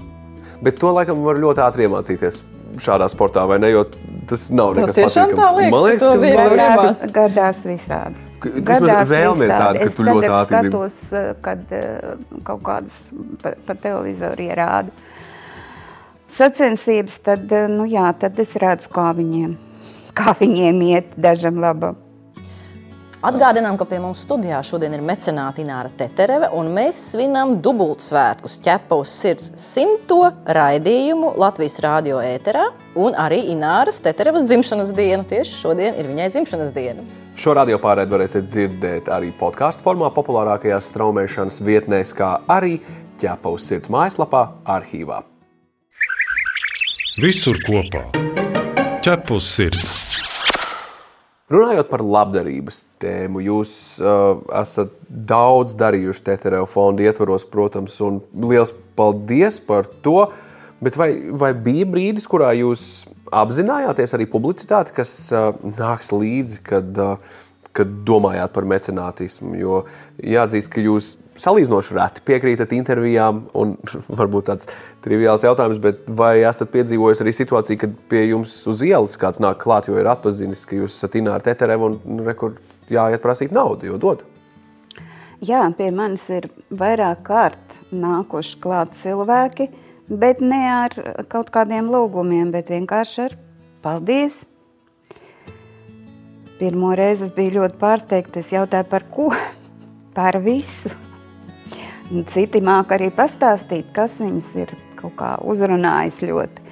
Bet 0.59 0.81
to 0.81 0.91
laikam 0.91 1.23
var 1.23 1.39
ļoti 1.39 1.63
ātri 1.63 1.87
iemācīties 1.87 2.43
šādā 2.81 3.07
sportā, 3.11 3.45
vai 3.47 3.57
ne? 3.59 3.69
Jo 3.71 3.85
tas 4.29 4.49
nav 4.51 4.73
Tu 4.75 4.81
nekas 4.81 4.95
tiešām 4.99 5.31
tā 5.31 5.37
patīkams. 5.39 5.57
liekas, 5.57 5.71
Man 5.71 5.81
ka 5.81 5.87
liekas, 5.87 6.05
ka 6.05 6.45
gadās, 6.55 6.77
iemācīt. 6.77 7.11
gadās 7.19 7.65
visādi. 7.65 8.21
Vismaz 8.45 9.09
vēlme 9.09 9.45
ir 9.47 9.51
tāda, 9.55 9.79
ka 9.79 9.85
es 9.89 9.95
tu 9.97 10.03
ļoti 10.05 10.29
ātri 10.29 10.59
skatos, 10.59 10.97
eh, 11.11 11.33
kad 11.41 11.59
eh, 11.73 12.15
kaut 12.43 12.61
kādas 12.67 12.97
pa, 13.41 13.53
pa 13.65 13.73
televizoru 13.73 14.45
ierāda 14.45 14.91
sacensības, 16.35 17.19
tad, 17.25 17.51
eh, 17.51 17.67
nu 17.71 17.85
jā, 17.89 18.05
tad 18.19 18.39
es 18.39 18.53
redzu, 18.61 18.89
kā 18.93 19.09
viņiem, 19.17 19.55
kā 20.13 20.35
viņiem 20.39 20.81
iet 20.91 21.15
dažam 21.17 21.57
labam. 21.63 21.95
Atgādinām, 23.25 23.73
ka 23.73 23.87
pie 23.89 23.97
mums 23.97 24.19
studijā 24.21 24.59
šodien 24.61 24.93
ir 24.93 25.01
mecenāte 25.01 25.63
Ināra 25.63 25.89
Tetereve, 25.97 26.51
un 26.53 26.67
mēs 26.75 26.99
svinam 27.09 27.55
dubultsvētkus 27.63 28.59
ķepavas 28.61 29.13
sirds 29.23 29.49
simto 29.57 30.27
raidījumu 30.45 31.31
Latvijas 31.41 31.79
rādio 31.81 32.19
ēterā, 32.21 32.67
un 33.01 33.17
arī 33.17 33.39
Ināras 33.55 33.97
Teterevas 34.05 34.45
dzimšanas 34.45 34.93
dienu. 34.93 35.25
Tieši 35.25 35.57
šodien 35.63 35.97
ir 35.97 36.11
viņai 36.11 36.29
dzimšanas 36.35 36.69
diena. 36.77 37.07
Šo 37.41 37.57
radio 37.57 37.81
pārēdi 37.81 38.13
varēsiet 38.13 38.45
dzirdēt 38.45 39.09
arī 39.09 39.33
podkāstu 39.41 39.87
formā, 39.87 40.13
populārākajās 40.13 40.93
straumēšanas 40.93 41.61
vietnēs, 41.65 42.13
kā 42.13 42.35
arī 42.45 42.77
ķepa 43.23 43.57
uz 43.57 43.65
sirds 43.65 43.89
mājaslapā, 43.89 44.45
arhīvā. 44.69 45.23
Visur 47.25 47.57
kopā- 47.65 48.05
ķepus 49.05 49.55
sirds. 49.57 49.94
Runājot 51.53 51.91
par 51.91 52.01
labdarības 52.01 52.79
tēmu, 53.01 53.43
jūs 53.45 53.71
uh, 54.01 54.39
esat 54.57 54.95
daudz 55.29 55.75
darījuši 55.77 56.23
Tetereva 56.25 56.65
fonda 56.65 57.05
ietvaros, 57.05 57.45
protams, 57.45 57.99
un 58.01 58.17
liels 58.49 58.73
paldies 58.97 59.59
par 59.61 59.85
to. 60.01 60.31
Bet 60.81 60.97
vai, 60.97 61.11
vai 61.37 61.51
bija 61.53 61.85
brīdis, 61.85 62.25
kurā 62.29 62.49
jūs 62.57 63.03
apzinājāties 63.29 64.15
arī 64.17 64.25
publicitāti, 64.29 64.95
kas 64.97 65.13
uh, 65.29 65.51
nāks 65.77 66.09
līdzi, 66.15 66.63
kad, 66.65 66.89
uh, 66.97 67.45
kad 67.77 67.93
domājāt 68.09 68.55
par 68.57 68.65
mecenātismu? 68.73 69.53
Jo 69.61 69.83
jāatzīst, 70.17 70.73
ka 70.73 70.81
jūs 70.81 71.13
salīdzinoši 71.41 71.95
reti 71.97 72.23
piekrītat 72.27 72.73
intervijām, 72.77 73.45
un 73.57 73.75
varbūt 74.19 74.49
tāds 74.49 74.69
triviāls 75.05 75.45
jautājums, 75.45 75.81
bet 75.83 76.05
vai 76.07 76.37
esat 76.43 76.71
piedzīvojis 76.73 77.23
arī 77.23 77.35
situāciju, 77.35 77.81
kad 77.81 77.97
pie 78.11 78.25
jums 78.29 78.55
uz 78.71 78.83
ielas 78.85 79.17
kāds 79.21 79.41
nāk 79.43 79.59
klāt, 79.63 79.89
jo 79.89 79.99
ir 79.99 80.09
atpazinis, 80.11 80.65
ka 80.67 80.79
jūs 80.79 80.95
esat 80.95 81.19
Ināra 81.19 81.43
Tetereva 81.45 81.91
un 81.91 81.99
nu, 82.05 82.23
rekur 82.27 82.57
jāiet 82.91 83.23
prasīt 83.23 83.55
naudu, 83.55 83.91
jo 83.91 83.99
dod? 84.01 84.23
Jā, 85.43 85.65
pie 85.77 85.91
manis 85.91 86.23
ir 86.31 86.47
vairāk 86.71 87.25
kārt 87.27 87.79
nākuši 87.91 88.59
klāt 88.63 88.95
cilvēki, 89.01 89.67
bet 90.07 90.41
ne 90.41 90.61
ar 90.71 90.95
kaut 91.31 91.51
kādiem 91.53 91.91
lūgumiem, 91.91 92.53
bet 92.55 92.71
vienkārši 92.71 93.23
ar 93.27 93.39
paldies. 93.83 94.37
Pirmo 96.55 96.93
reizi 96.95 97.27
es 97.27 97.33
biju 97.35 97.57
ļoti 97.59 97.81
pārsteigta. 97.81 98.39
Es 98.39 98.53
jautāju, 98.55 98.87
par 98.87 99.09
ko? 99.11 99.33
Par 100.15 100.39
visu. 100.39 101.04
Citi 102.05 102.61
māk 102.61 102.91
arī 102.93 103.09
pastāstīt, 103.13 103.87
kas 103.95 104.19
viņus 104.21 104.51
ir 104.61 104.75
kaut 104.99 105.15
kā 105.17 105.31
uzrunājis 105.41 106.21
ļoti. 106.29 106.63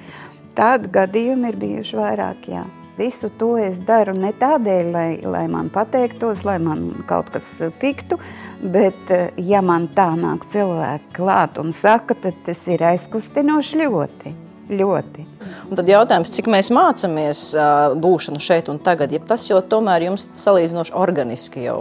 Tādi 0.54 0.90
gadījumi 0.94 1.50
ir 1.50 1.56
bijuši 1.58 1.98
vairāk, 1.98 2.48
jā. 2.52 2.62
Visu 2.94 3.26
to 3.40 3.56
es 3.58 3.74
daru 3.82 4.12
ne 4.14 4.30
tādēļ, 4.38 4.90
lai, 4.94 5.08
lai 5.26 5.48
man 5.50 5.66
pateiktos, 5.74 6.44
lai 6.46 6.60
man 6.62 6.92
kaut 7.08 7.32
kas 7.34 7.48
tiktu, 7.82 8.20
bet 8.62 9.10
eh, 9.10 9.32
ja 9.42 9.58
man 9.66 9.88
tā 9.96 10.12
nāk 10.14 10.46
cilvēki 10.52 11.10
klāt 11.16 11.58
un 11.58 11.74
saka, 11.74 12.14
tad 12.14 12.38
tas 12.46 12.60
ir 12.70 12.84
aizkustinoši 12.86 13.80
ļoti, 13.80 14.34
ļoti. 14.78 15.26
Un 15.66 15.80
tad 15.80 15.90
jautājums, 15.90 16.30
cik 16.36 16.46
mēs 16.54 16.70
mācāmies 16.70 17.42
uh, 17.58 17.96
būšanu 17.98 18.38
šeit 18.38 18.70
un 18.70 18.78
tagad, 18.78 19.10
ja 19.10 19.18
tas 19.18 19.48
jau 19.50 19.58
tomēr 19.58 20.06
jums 20.06 20.28
salīdzinoši 20.38 20.94
organiski 20.94 21.66
jau 21.66 21.80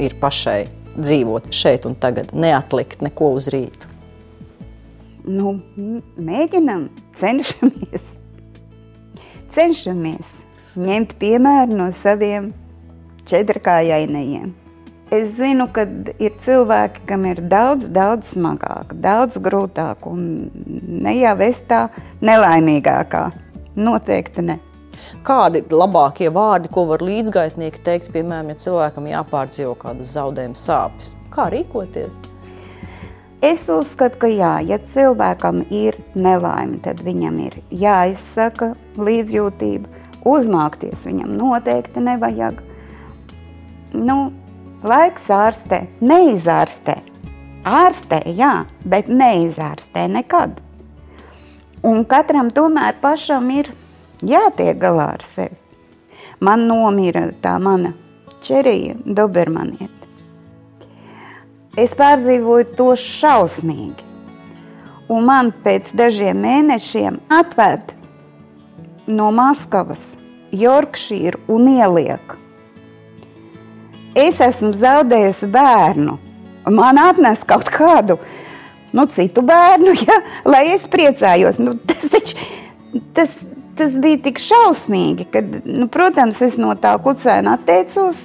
ir 0.00 0.16
pašai 0.22 0.83
dzīvot 0.96 1.50
šeit 1.54 1.88
un 1.88 1.96
tagad, 1.98 2.32
neatlikt 2.34 3.02
neko 3.04 3.34
uz 3.38 3.48
rītu. 3.52 3.90
Nu, 5.24 5.56
mēģinam, 6.20 6.88
cenšamies. 7.20 8.10
Cenšamies 9.54 10.40
ņemt 10.74 11.14
piemēru 11.20 11.78
no 11.78 11.88
saviem 12.02 12.52
četrkājainajiem. 13.30 14.52
Es 15.14 15.28
zinu, 15.38 15.68
ka 15.70 15.84
ir 16.18 16.32
cilvēki, 16.42 17.04
kam 17.06 17.26
ir 17.28 17.42
daudz, 17.50 17.86
daudz 17.92 18.32
smagāk, 18.34 18.96
daudz 19.04 19.38
grūtāk, 19.38 20.08
un 20.10 20.50
ne 21.04 21.14
jau 21.20 21.36
es 21.44 21.60
tā 21.68 21.86
nelaimīgākā. 22.24 23.28
Noteikti 23.78 24.42
ne. 24.48 24.58
Kādi 25.26 25.62
ir 25.62 25.74
labākie 25.74 26.30
vārdi, 26.34 26.70
ko 26.72 26.86
var 26.90 27.04
līdzgaitnieki 27.04 27.82
teikt, 27.86 28.12
piemēram, 28.14 28.52
ja 28.52 28.60
cilvēkam 28.66 29.10
jāpārdzīvo 29.10 29.74
kādas 29.80 30.12
zaudējuma 30.14 30.60
sāpes? 30.60 31.14
Kā 31.34 31.48
rīkoties? 31.52 32.14
Es 33.44 33.66
uzskatu, 33.68 34.16
ka 34.22 34.28
jā, 34.30 34.54
ja 34.64 34.78
cilvēkam 34.94 35.66
ir 35.74 35.98
nelaime, 36.16 36.78
tad 36.84 37.02
viņam 37.04 37.42
ir 37.44 37.58
jāizsaka 37.68 38.70
līdzjūtība. 38.96 39.90
Uzmākties 40.24 41.04
viņam 41.04 41.34
noteikti 41.36 42.00
nevajag. 42.00 42.62
Nu, 43.92 44.32
laiks 44.80 45.28
ārstē, 45.28 45.82
neizārstē. 46.00 46.96
Ārstē, 47.68 48.22
jā, 48.32 48.64
bet 48.88 49.12
neizārstē 49.12 50.06
nekad. 50.16 50.56
Un 51.84 52.06
katram 52.08 52.48
tomēr 52.48 52.96
pašam 53.02 53.50
ir 53.52 53.68
jātiek 54.28 54.78
galā 54.80 55.12
ar 55.16 55.24
sevi. 55.26 55.56
Man 56.44 56.66
nomira 56.68 57.28
tā 57.42 57.56
mana 57.62 57.94
ķerija, 58.44 58.98
Dobermanieta. 59.04 60.04
Es 61.80 61.94
pārdzīvoju 61.98 62.74
to 62.78 62.92
šausmīgi. 63.00 64.12
Un 65.10 65.26
man 65.28 65.50
pēc 65.64 65.90
dažiem 65.96 66.38
mēnešiem 66.40 67.18
atved 67.34 67.92
no 69.10 69.30
Maskavas, 69.34 70.04
Jorkšīru 70.54 71.42
un 71.52 71.68
ieliek. 71.74 72.36
Es 74.14 74.38
esmu 74.40 74.70
zaudējusi 74.78 75.50
bērnu. 75.52 76.14
Man 76.72 77.00
atnes 77.02 77.42
kaut 77.44 77.68
kādu 77.74 78.16
nu, 78.94 79.04
citu 79.10 79.42
bērnu, 79.44 79.96
ja, 80.06 80.20
lai 80.46 80.68
es 80.76 80.86
priecājos. 80.90 81.58
Nu, 81.60 81.74
tas, 81.90 82.06
taču, 82.12 82.38
tas, 83.16 83.34
tas 83.78 83.96
bija 84.00 84.20
tik 84.28 84.40
šausmīgi, 84.42 85.26
ka, 85.32 85.42
nu, 85.64 85.88
protams, 85.92 86.40
es 86.44 86.56
no 86.60 86.74
tā 86.78 86.94
kucēna 87.02 87.58
atteicos. 87.58 88.20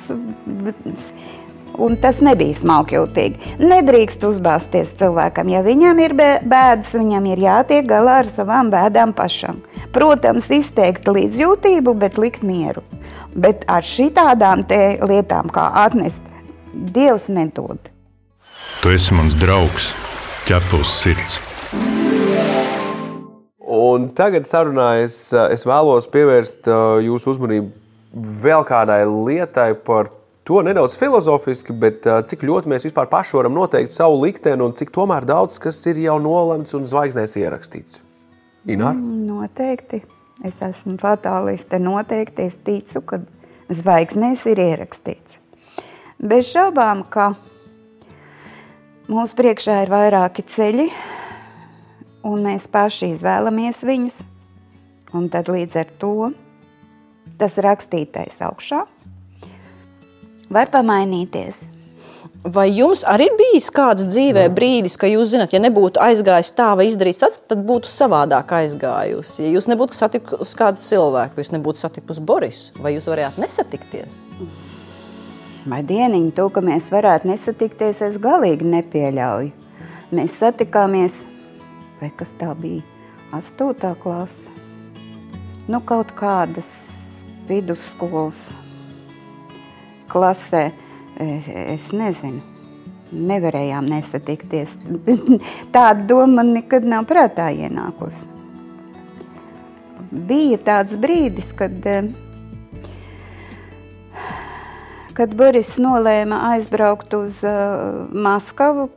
Un 1.80 1.96
tas 2.02 2.18
nebija 2.20 2.58
smalkjūtīgi. 2.60 3.56
Nedrīkst 3.64 4.26
uzbāzties 4.28 4.90
cilvēkam. 5.00 5.48
Ja 5.54 5.62
viņam 5.64 6.02
ir 6.04 6.16
bē- 6.18 6.42
bēdas, 6.44 6.92
viņam 6.92 7.30
ir 7.32 7.44
jātiek 7.46 7.88
galā 7.88 8.18
ar 8.26 8.32
savām 8.36 8.68
bēdām 8.74 9.14
pašam. 9.16 9.62
Protams, 9.96 10.50
izteikt 10.52 11.08
līdzjūtību, 11.08 11.94
bet 12.02 12.20
likt 12.20 12.44
mieru. 12.44 12.84
Bet 13.32 13.64
ar 13.68 13.86
šitādām 13.88 14.66
lietām, 14.68 15.54
kā 15.56 15.70
atnest, 15.86 16.20
Dievs 16.74 17.28
nedod. 17.34 17.80
Tu 18.84 18.92
esi 18.94 19.16
mans 19.18 19.36
draugs, 19.36 19.94
ķepus 20.46 20.92
sirds. 21.02 21.40
Un 23.70 24.08
tagad 24.18 24.48
sarunā 24.50 24.96
es, 25.04 25.30
es 25.30 25.66
vēlos 25.70 26.08
pievērst 26.10 26.66
uh, 26.72 26.98
jūsu 27.06 27.36
uzmanību 27.36 27.70
vēl 28.42 28.64
kādai 28.66 29.04
lietai 29.06 29.76
par 29.86 30.10
to 30.50 30.64
nedaudz 30.66 30.96
filozofiski, 30.98 31.76
bet 31.78 32.08
uh, 32.10 32.24
cik 32.26 32.42
ļoti 32.50 32.72
mēs 32.72 32.88
vispār 32.88 33.06
paši 33.12 33.38
varam 33.38 33.54
noteikt 33.54 33.94
savu 33.94 34.18
likteni 34.24 34.66
un 34.66 34.74
cik 34.74 34.90
tomēr 34.96 35.28
daudz 35.30 35.60
kas 35.62 35.78
ir 35.92 36.02
jau 36.02 36.18
nolemts 36.24 36.74
un 36.74 36.90
zvaigznēs 36.90 37.38
ierakstīts. 37.38 38.00
Inār? 38.70 38.98
Noteikti. 38.98 40.02
Es 40.46 40.58
esmu 40.66 40.96
fatāliste. 40.98 41.78
Noteikti 41.84 42.48
es 42.50 42.58
ticu, 42.66 43.04
ka 43.06 43.22
zvaigznēs 43.70 44.48
ir 44.50 44.64
ierakstīts. 44.66 45.38
Bez 46.20 46.50
šaubām, 46.50 47.06
ka 47.12 47.36
mūsu 49.12 49.38
priekšā 49.38 49.84
ir 49.84 49.94
vairāki 49.94 50.48
ceļi, 50.56 50.90
un 52.24 52.46
mēs 52.46 52.68
paši 52.72 53.14
izvēlamies 53.16 53.84
viņus. 53.86 54.22
Un 55.16 55.28
tad 55.34 55.50
līdz 55.50 55.82
ar 55.82 55.92
to 56.02 56.14
tas 57.40 57.56
rakstītais 57.58 58.42
augšā 58.46 58.84
var 60.50 60.70
pamainīties. 60.74 61.58
Vai 62.40 62.70
jums 62.72 63.02
arī 63.04 63.28
bijis 63.36 63.68
kāds 63.76 64.06
dzīvē 64.08 64.46
brīdis, 64.56 64.96
ka 65.00 65.10
jūs 65.12 65.34
zināt, 65.34 65.52
ja 65.52 65.60
nebūtu 65.60 66.00
aizgājis 66.00 66.54
tā 66.56 66.70
vai 66.80 66.86
izdarījis 66.88 67.20
tāds, 67.20 67.40
tad 67.52 67.66
būtu 67.68 67.92
savādāk 67.92 68.54
aizgājusi? 68.62 69.44
Ja 69.44 69.52
jūs 69.58 69.68
nebūtu 69.68 69.98
satikusi 69.98 70.56
kādu 70.58 70.80
cilvēku, 70.86 71.36
vai 71.36 71.44
jūs 71.44 71.52
nebūtu 71.52 71.84
satikusi 71.84 72.24
Borisu, 72.24 72.80
vai 72.80 72.94
jūs 72.96 73.10
varētu 73.12 73.44
nesatikties? 73.44 74.16
Vai 75.68 75.82
dieniņu 75.84 76.32
to, 76.38 76.48
ka 76.56 76.64
mēs 76.64 76.88
varētu 76.94 77.28
nesatikties, 77.28 78.00
es 78.08 78.16
galīgi 78.24 78.72
nepieļauju. 78.72 79.52
Mēs 80.16 80.40
satikāmies, 80.40 81.20
vai 82.00 82.12
kas 82.16 82.32
tā 82.40 82.54
bija, 82.58 82.82
astotā 83.36 83.94
klase. 84.00 84.50
Nu, 85.70 85.82
kaut 85.86 86.16
kādas 86.18 86.70
vidusskolas 87.50 88.48
klasē. 90.10 90.70
Es, 91.20 91.50
es 91.50 91.92
nezinu. 91.94 92.42
Nevarējām 93.10 93.88
nesatikties. 93.90 94.74
Tāda 95.76 96.06
doma 96.10 96.46
nekad 96.46 96.86
nav 96.86 97.08
prātā 97.10 97.50
ienākusi. 97.54 98.28
Bija 100.10 100.58
tāds 100.66 100.96
brīdis, 100.98 101.52
kad, 101.58 101.74
eh, 101.86 102.10
kad 105.18 105.34
Boris 105.38 105.76
nolēma 105.82 106.40
aizbraukt 106.54 107.14
uz 107.18 107.44
uh, 107.46 108.08
Maskavu. 108.10 108.88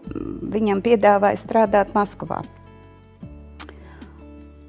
Viņam 0.55 0.81
piedāvāja 0.85 1.41
strādāt 1.41 1.93
Maskavā. 1.97 2.41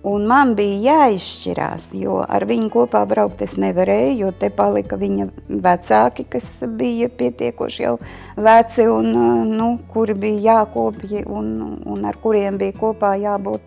Un 0.03 0.25
man 0.27 0.49
bija 0.57 0.79
jāizšķirās, 0.83 1.85
jo 1.95 2.17
ar 2.27 2.43
viņu 2.43 2.67
kopā 2.73 3.05
braukt 3.07 3.39
es 3.45 3.53
nevarēju, 3.55 4.17
jo 4.19 4.31
te 4.35 4.49
palika 4.51 4.97
viņa 4.99 5.29
vecāki, 5.63 6.25
kas 6.27 6.49
bija 6.67 7.07
pietiekoši 7.07 7.83
jau 7.85 7.93
veci 8.35 8.83
un 8.91 9.07
nu, 9.53 9.69
kuri 9.93 10.15
bija 10.25 10.41
jākopja 10.57 11.21
un, 11.31 11.53
un 11.87 12.03
ar 12.09 12.17
kuriem 12.19 12.57
bija 12.59 12.75
kopā 12.81 13.13
jābūt. 13.21 13.63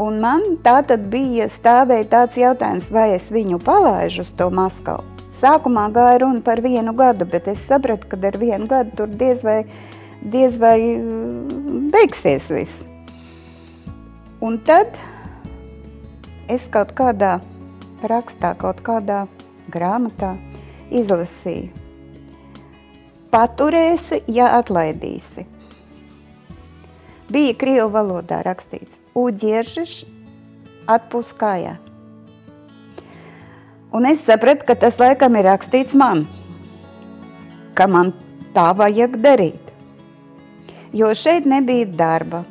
Un 0.00 0.16
man 0.22 0.42
tā 0.64 0.78
tad 0.88 1.04
bija 1.12 1.50
stāvēja 1.52 2.06
tāds 2.14 2.38
jautājums, 2.40 2.88
vai 2.92 3.10
es 3.18 3.28
viņu 3.32 3.60
palaižu 3.64 4.24
uz 4.24 4.30
to 4.40 4.48
Maskavu. 4.48 5.04
Sākumā 5.42 5.90
gāja 5.92 6.22
runa 6.22 6.40
par 6.40 6.62
vienu 6.64 6.94
gadu, 6.96 7.26
bet 7.28 7.48
es 7.52 7.60
sapratu, 7.68 8.08
ka 8.08 8.16
ar 8.24 8.38
vienu 8.40 8.70
gadu 8.70 8.96
tur 9.02 9.12
diez 9.20 9.44
vai, 9.44 9.58
diez 10.24 10.56
vai 10.56 10.78
beigsies 11.92 12.48
viss. 12.48 12.80
Un 14.40 14.56
tad 14.64 14.96
es 16.48 16.66
kaut 16.72 16.92
kādā 16.96 17.38
rakstā, 18.06 18.54
kaut 18.58 18.82
kādā 18.86 19.24
grāmatā 19.72 20.34
izlasīju. 20.94 21.70
Paturēsi, 23.32 24.22
ja 24.30 24.52
atlaidīsi. 24.60 25.44
Bija 27.26 27.56
krievu 27.58 27.90
valodā 27.92 28.38
rakstīts, 28.46 28.92
uģiežiš 29.18 29.96
atpūs 30.86 31.32
kājā. 31.36 31.74
Un 33.96 34.06
es 34.06 34.22
sapratu, 34.26 34.66
ka 34.68 34.76
tas 34.78 34.98
laikam 35.00 35.36
ir 35.38 35.48
rakstīts 35.48 35.96
man, 35.98 36.24
ka 37.74 37.88
man 37.90 38.12
tā 38.54 38.70
vajag 38.78 39.18
darīt. 39.24 39.72
Jo 40.96 41.10
šeit 41.18 41.48
nebija 41.50 41.88
darba, 41.98 42.44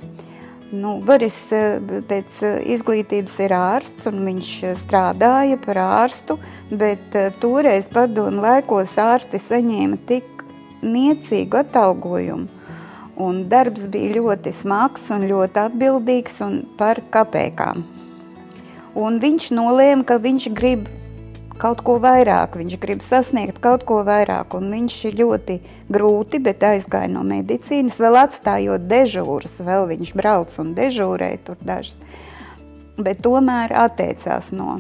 Nu, 0.74 0.96
Boris 1.06 1.36
eh, 1.54 1.78
pēc 2.10 2.40
eh, 2.42 2.56
izglītības 2.74 3.36
ir 3.46 3.54
ārsts 3.54 4.08
un 4.10 4.24
viņš 4.26 4.52
eh, 4.66 4.74
strādāja 4.80 5.60
par 5.62 5.78
ārstu, 5.78 6.40
bet 6.74 7.14
toreiz 7.42 7.86
padomu 7.94 8.42
laikos 8.42 8.96
ārsti 8.98 9.38
saņēma 9.46 10.00
tik 10.10 10.42
niecīgu 10.82 11.62
atalgojumu. 11.62 12.50
Un 13.22 13.46
darbs 13.48 13.86
bija 13.94 14.18
ļoti 14.18 14.52
smags 14.58 15.06
un 15.14 15.28
ļoti 15.30 15.62
atbildīgs 15.70 16.42
un 16.44 16.58
par 16.80 17.00
kapēkām. 17.14 17.86
Un 19.00 19.22
viņš 19.22 19.52
nolēma, 19.56 20.04
ka 20.08 20.18
viņš 20.24 20.50
grib 20.58 20.90
kaut 21.62 21.82
ko 21.86 21.98
vairāk, 22.04 22.58
viņš 22.60 22.78
grib 22.82 23.04
sasniegt 23.06 23.62
kaut 23.64 23.86
ko 23.88 24.02
vairāk, 24.08 24.58
un 24.58 24.70
viņš 24.74 24.98
ir 25.10 25.20
ļoti 25.22 25.60
grūti, 25.92 26.42
bet 26.44 26.64
aizgāja 26.68 27.12
no 27.12 27.24
medicīnas, 27.28 28.00
vēl 28.02 28.20
atstājot 28.26 28.88
dežūras, 28.90 29.56
vēl 29.60 29.88
viņš 29.94 30.16
brauc 30.18 30.58
un 30.62 30.74
dežūrēja 30.78 31.42
tur 31.48 31.62
dažas, 31.64 31.98
bet 32.98 33.24
tomēr 33.26 33.76
atteicās 33.86 34.52
no 34.56 34.80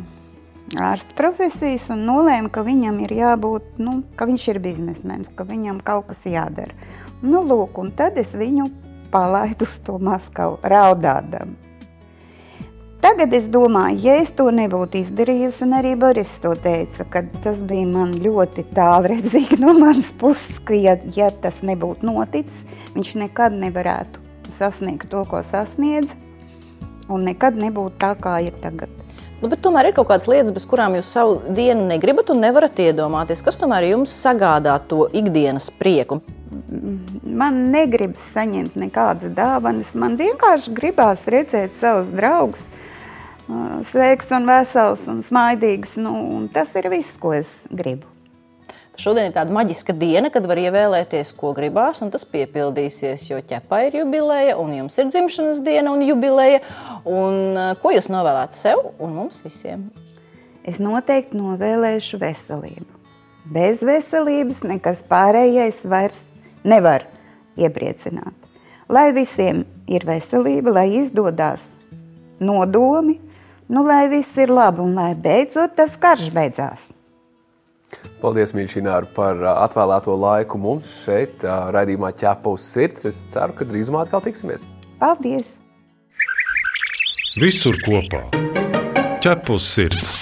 ārsta 0.75 1.15
profesijas 1.17 1.89
un 1.93 2.05
nolēma, 2.07 2.49
ka 2.51 2.65
viņam 2.65 3.03
ir 3.05 3.13
jābūt, 3.19 3.75
nu, 3.79 3.99
ka 4.17 4.27
viņš 4.29 4.47
ir 4.53 4.61
biznesmenis, 4.63 5.33
ka 5.35 5.45
viņam 5.47 5.83
kaut 5.85 6.09
kas 6.09 6.25
jādara. 6.27 6.73
Nu, 7.21 7.43
lūk, 7.45 7.77
un 7.81 7.93
tad 7.95 8.17
es 8.21 8.33
viņu 8.35 8.67
palaidu 9.13 9.67
uz 9.67 9.77
to 9.85 9.99
Maskavu 10.01 10.59
raudādam. 10.65 11.55
Tagad 13.05 13.35
es 13.37 13.43
domāju, 13.53 13.99
ja 14.01 14.13
es 14.17 14.31
to 14.33 14.47
nebūtu 14.49 14.97
izdarījusi, 14.97 15.59
un 15.67 15.75
arī 15.77 15.91
Boris 16.01 16.31
to 16.41 16.55
teica, 16.57 17.05
ka 17.13 17.21
tas 17.43 17.59
bija 17.61 17.85
man 17.85 18.15
ļoti 18.17 18.63
tālredzīgi 18.73 19.59
no 19.61 19.75
manas 19.77 20.09
puses, 20.17 20.57
ka 20.65 20.73
ja, 20.73 20.95
ja 21.13 21.27
tas 21.43 21.59
nebūtu 21.61 22.09
noticis, 22.09 22.63
viņš 22.95 23.13
nekad 23.21 23.53
nevarētu 23.61 24.25
sasniegt 24.57 25.05
to, 25.13 25.21
ko 25.29 25.43
sasniedz, 25.45 26.17
un 27.05 27.29
nekad 27.29 27.61
nebūtu 27.61 28.01
tā, 28.01 28.15
kā 28.17 28.39
ir 28.47 28.57
tagad. 28.65 28.89
Nu, 29.37 29.53
tomēr 29.53 29.91
ir 29.91 29.99
kaut 29.99 30.09
kādas 30.09 30.25
lietas, 30.31 30.57
bez 30.57 30.65
kurām 30.65 30.97
jūs 30.97 31.13
savu 31.13 31.37
dienu 31.53 31.85
negribat 31.85 32.33
un 32.33 32.41
nevarat 32.41 32.81
iedomāties. 32.87 33.45
Kas 33.45 33.61
tomēr 33.61 33.85
jums 33.91 34.17
sagādā 34.17 34.79
to 34.89 35.05
ikdienas 35.13 35.69
prieku? 35.69 36.23
Man 37.21 37.67
negribas 37.69 38.31
saņemt 38.33 38.79
nekādas 38.81 39.35
dāvanas. 39.37 39.93
Man 39.93 40.17
vienkārši 40.17 40.73
gribās 40.73 41.27
redzēt 41.29 41.77
savus 41.83 42.09
draugus, 42.15 42.71
sveiks 43.91 44.31
un 44.35 44.47
vesels 44.49 45.05
un 45.11 45.21
smaidīgs. 45.25 45.95
Nu, 46.01 46.13
un 46.37 46.49
tas 46.53 46.73
ir 46.77 46.89
viss, 46.93 47.17
ko 47.21 47.33
es 47.37 47.51
gribu. 47.69 48.09
Šodien 48.95 49.27
ir 49.27 49.33
tāda 49.35 49.51
maģiska 49.51 49.91
diena, 49.99 50.29
kad 50.31 50.45
var 50.47 50.59
ievēlēties, 50.61 51.33
ko 51.35 51.51
gribās, 51.55 51.99
un 52.03 52.13
tas 52.13 52.23
piepildīsies. 52.31 53.25
Jo 53.27 53.41
ķepā 53.43 53.81
ir 53.89 53.99
jubileja, 53.99 54.55
un 54.61 54.71
jums 54.77 54.95
ir 55.01 55.09
dzimšanas 55.09 55.59
diena 55.65 55.91
un 55.91 56.05
jubileja. 56.05 56.61
Un, 57.03 57.59
ko 57.81 57.91
jūs 57.91 58.07
novēlētu 58.11 58.55
sev 58.55 58.85
un 58.95 59.17
mums 59.17 59.41
visiem? 59.43 59.89
Es 60.65 60.79
noteikti 60.81 61.37
novēlēšu 61.37 62.21
veselību. 62.23 62.87
Bez 63.51 63.83
veselības 63.85 64.63
nekas 64.65 65.03
pārējais 65.05 65.83
vairs 65.85 66.23
nevar 66.65 67.03
iepriecināt. 67.59 68.33
Lai 68.89 69.09
visiem 69.13 69.65
ir 69.91 70.07
veselība, 70.07 70.71
lai 70.79 70.87
izdodas 71.01 71.67
nodomi, 72.39 73.19
nu, 73.69 73.85
lai 73.85 74.05
viss 74.11 74.37
ir 74.37 74.53
labi 74.53 74.83
un 74.83 74.93
lai 74.97 75.13
beidzot 75.15 75.75
tas 75.77 75.97
karš 75.99 76.29
beidzās. 76.35 76.89
Paldies, 78.21 78.51
Mīļšināri, 78.57 79.11
par 79.15 79.39
atvēlēto 79.51 80.15
laiku 80.19 80.59
mums 80.59 80.89
šeit, 81.03 81.45
raidījumā 81.45 82.11
ķepa 82.17 82.55
uz 82.57 82.65
sirds. 82.65 83.05
Es 83.07 83.21
ceru, 83.31 83.55
ka 83.55 83.67
drīzumā 83.69 84.03
atkal 84.05 84.23
tiksimies. 84.25 84.65
Paldies! 84.99 85.47
Visur 87.39 87.77
kopā- 87.85 88.25
ķepa 89.23 89.57
uz 89.59 89.67
sirds! 89.67 90.14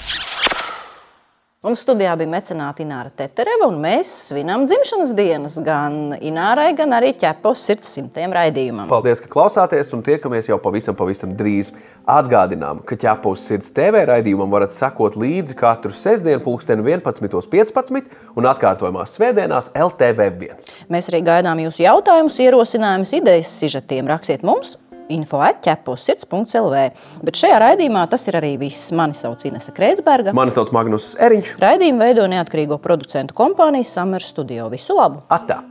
Mums 1.64 1.80
studijā 1.80 2.12
bija 2.20 2.28
mecenāte 2.28 2.84
Ināra 2.84 3.08
Tetereva, 3.16 3.70
un 3.72 3.78
mēs 3.80 4.10
svinam 4.26 4.66
dzimšanas 4.68 5.14
dienas 5.16 5.54
gan 5.64 6.12
Inārai, 6.18 6.74
gan 6.76 6.92
arī 6.98 7.14
ķepos 7.22 7.64
sirds 7.70 7.94
simtiem 7.96 8.36
raidījumam. 8.36 8.90
Paldies, 8.92 9.22
ka 9.24 9.32
klausāties, 9.32 9.94
un 9.96 10.04
tiekamies 10.04 10.52
jau 10.52 10.58
pavisam, 10.60 10.98
pavisam 11.00 11.32
drīz. 11.40 11.72
Atgādinām, 12.04 12.82
ka 12.84 13.00
ķepos 13.00 13.48
sirds 13.48 13.72
TV 13.72 14.04
raidījumam 14.12 14.52
varat 14.52 14.76
sekot 14.76 15.16
līdzi 15.16 15.56
katru 15.56 15.96
sestdienu, 15.96 16.44
pulksteni 16.44 16.84
11.15 16.84 18.12
un 18.36 18.52
atkārtojumās 18.52 19.16
svētdienās 19.16 19.72
LTV1. 19.72 20.68
Mēs 20.92 21.14
arī 21.14 21.24
gaidām 21.32 21.64
jūsu 21.64 21.88
jautājumus, 21.88 22.44
ierosinājumus, 22.44 23.16
idejas, 23.24 23.56
sižetiem. 23.64 24.12
Rakstiet 24.12 24.44
mums! 24.44 24.76
Info 25.16 25.42
atķepos 25.46 26.08
sirds.lv. 26.08 26.86
Bet 27.24 27.40
šajā 27.40 27.60
raidījumā 27.68 28.06
tas 28.12 28.28
ir 28.30 28.40
arī 28.40 28.56
viss. 28.62 28.92
Mani 28.96 29.18
sauc 29.18 29.46
Inese 29.48 29.74
Kreitsberga. 29.76 30.36
Mani 30.38 30.54
sauc 30.56 30.74
Magnus 30.76 31.14
Eriņš. 31.22 31.56
Raidījumu 31.64 32.04
veido 32.04 32.28
neatkarīgo 32.32 32.80
producentu 32.84 33.38
kompānija 33.38 33.88
Summer 33.88 34.24
Studio. 34.24 34.70
Visu 34.74 34.98
labu! 34.98 35.24
Atā! 35.34 35.62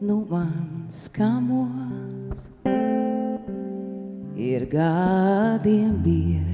Nu 0.00 0.26
man 0.30 0.86
skamos 0.88 2.48
ir 4.34 4.64
gadiem 4.66 6.00
bies 6.02 6.50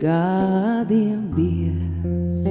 gadiem 0.00 1.32
bies, 1.36 2.44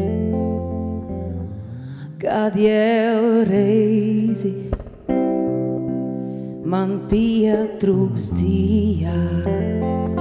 kad 2.22 2.56
jau 2.58 3.46
reizi 3.46 4.54
man 6.66 7.06
pietrūks 7.12 8.30
dzīvības 8.40 10.12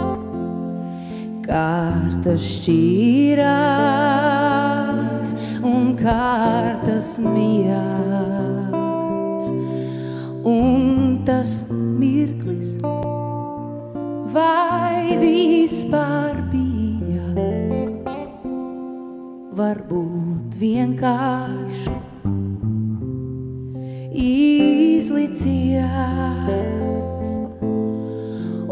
kārtas 1.47 2.43
šķīrās 2.59 3.45
un 5.65 5.97
kārtas 6.01 7.19
mijās, 7.25 8.25
un 10.45 11.25
tas 11.25 11.53
mirklis 11.73 12.77
vai 14.35 15.17
vispār 15.21 16.34
Varbūt 19.55 20.57
vienkārši 20.59 21.93
izlicījās, 25.05 25.85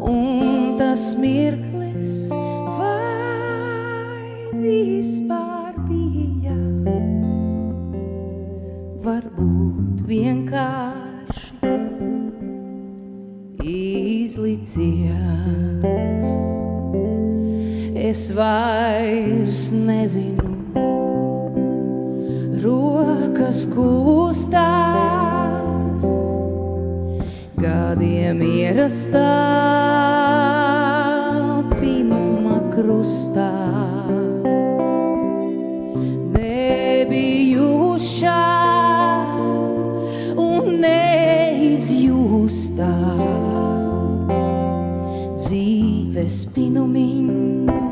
un 0.02 0.74
tas 0.80 1.04
mirklis 1.22 2.24
vai 2.80 4.50
vispār 4.58 5.78
bija? 5.86 6.58
Varbūt 9.06 10.02
vienkārši 10.10 11.70
izlicījās. 13.78 15.22
Es 18.02 18.32
vairs 18.34 19.70
nezinu, 19.86 20.41
rokas 23.52 23.68
kustās, 23.68 24.56
gadiem 27.60 28.40
ierastā 28.40 29.28
pinuma 31.76 32.64
krustā. 32.72 33.52
Nebijušā 36.32 38.40
un 40.40 40.80
neizjūstā. 40.86 42.94
Dzīves 45.36 46.46
pinumiņš 46.54 47.91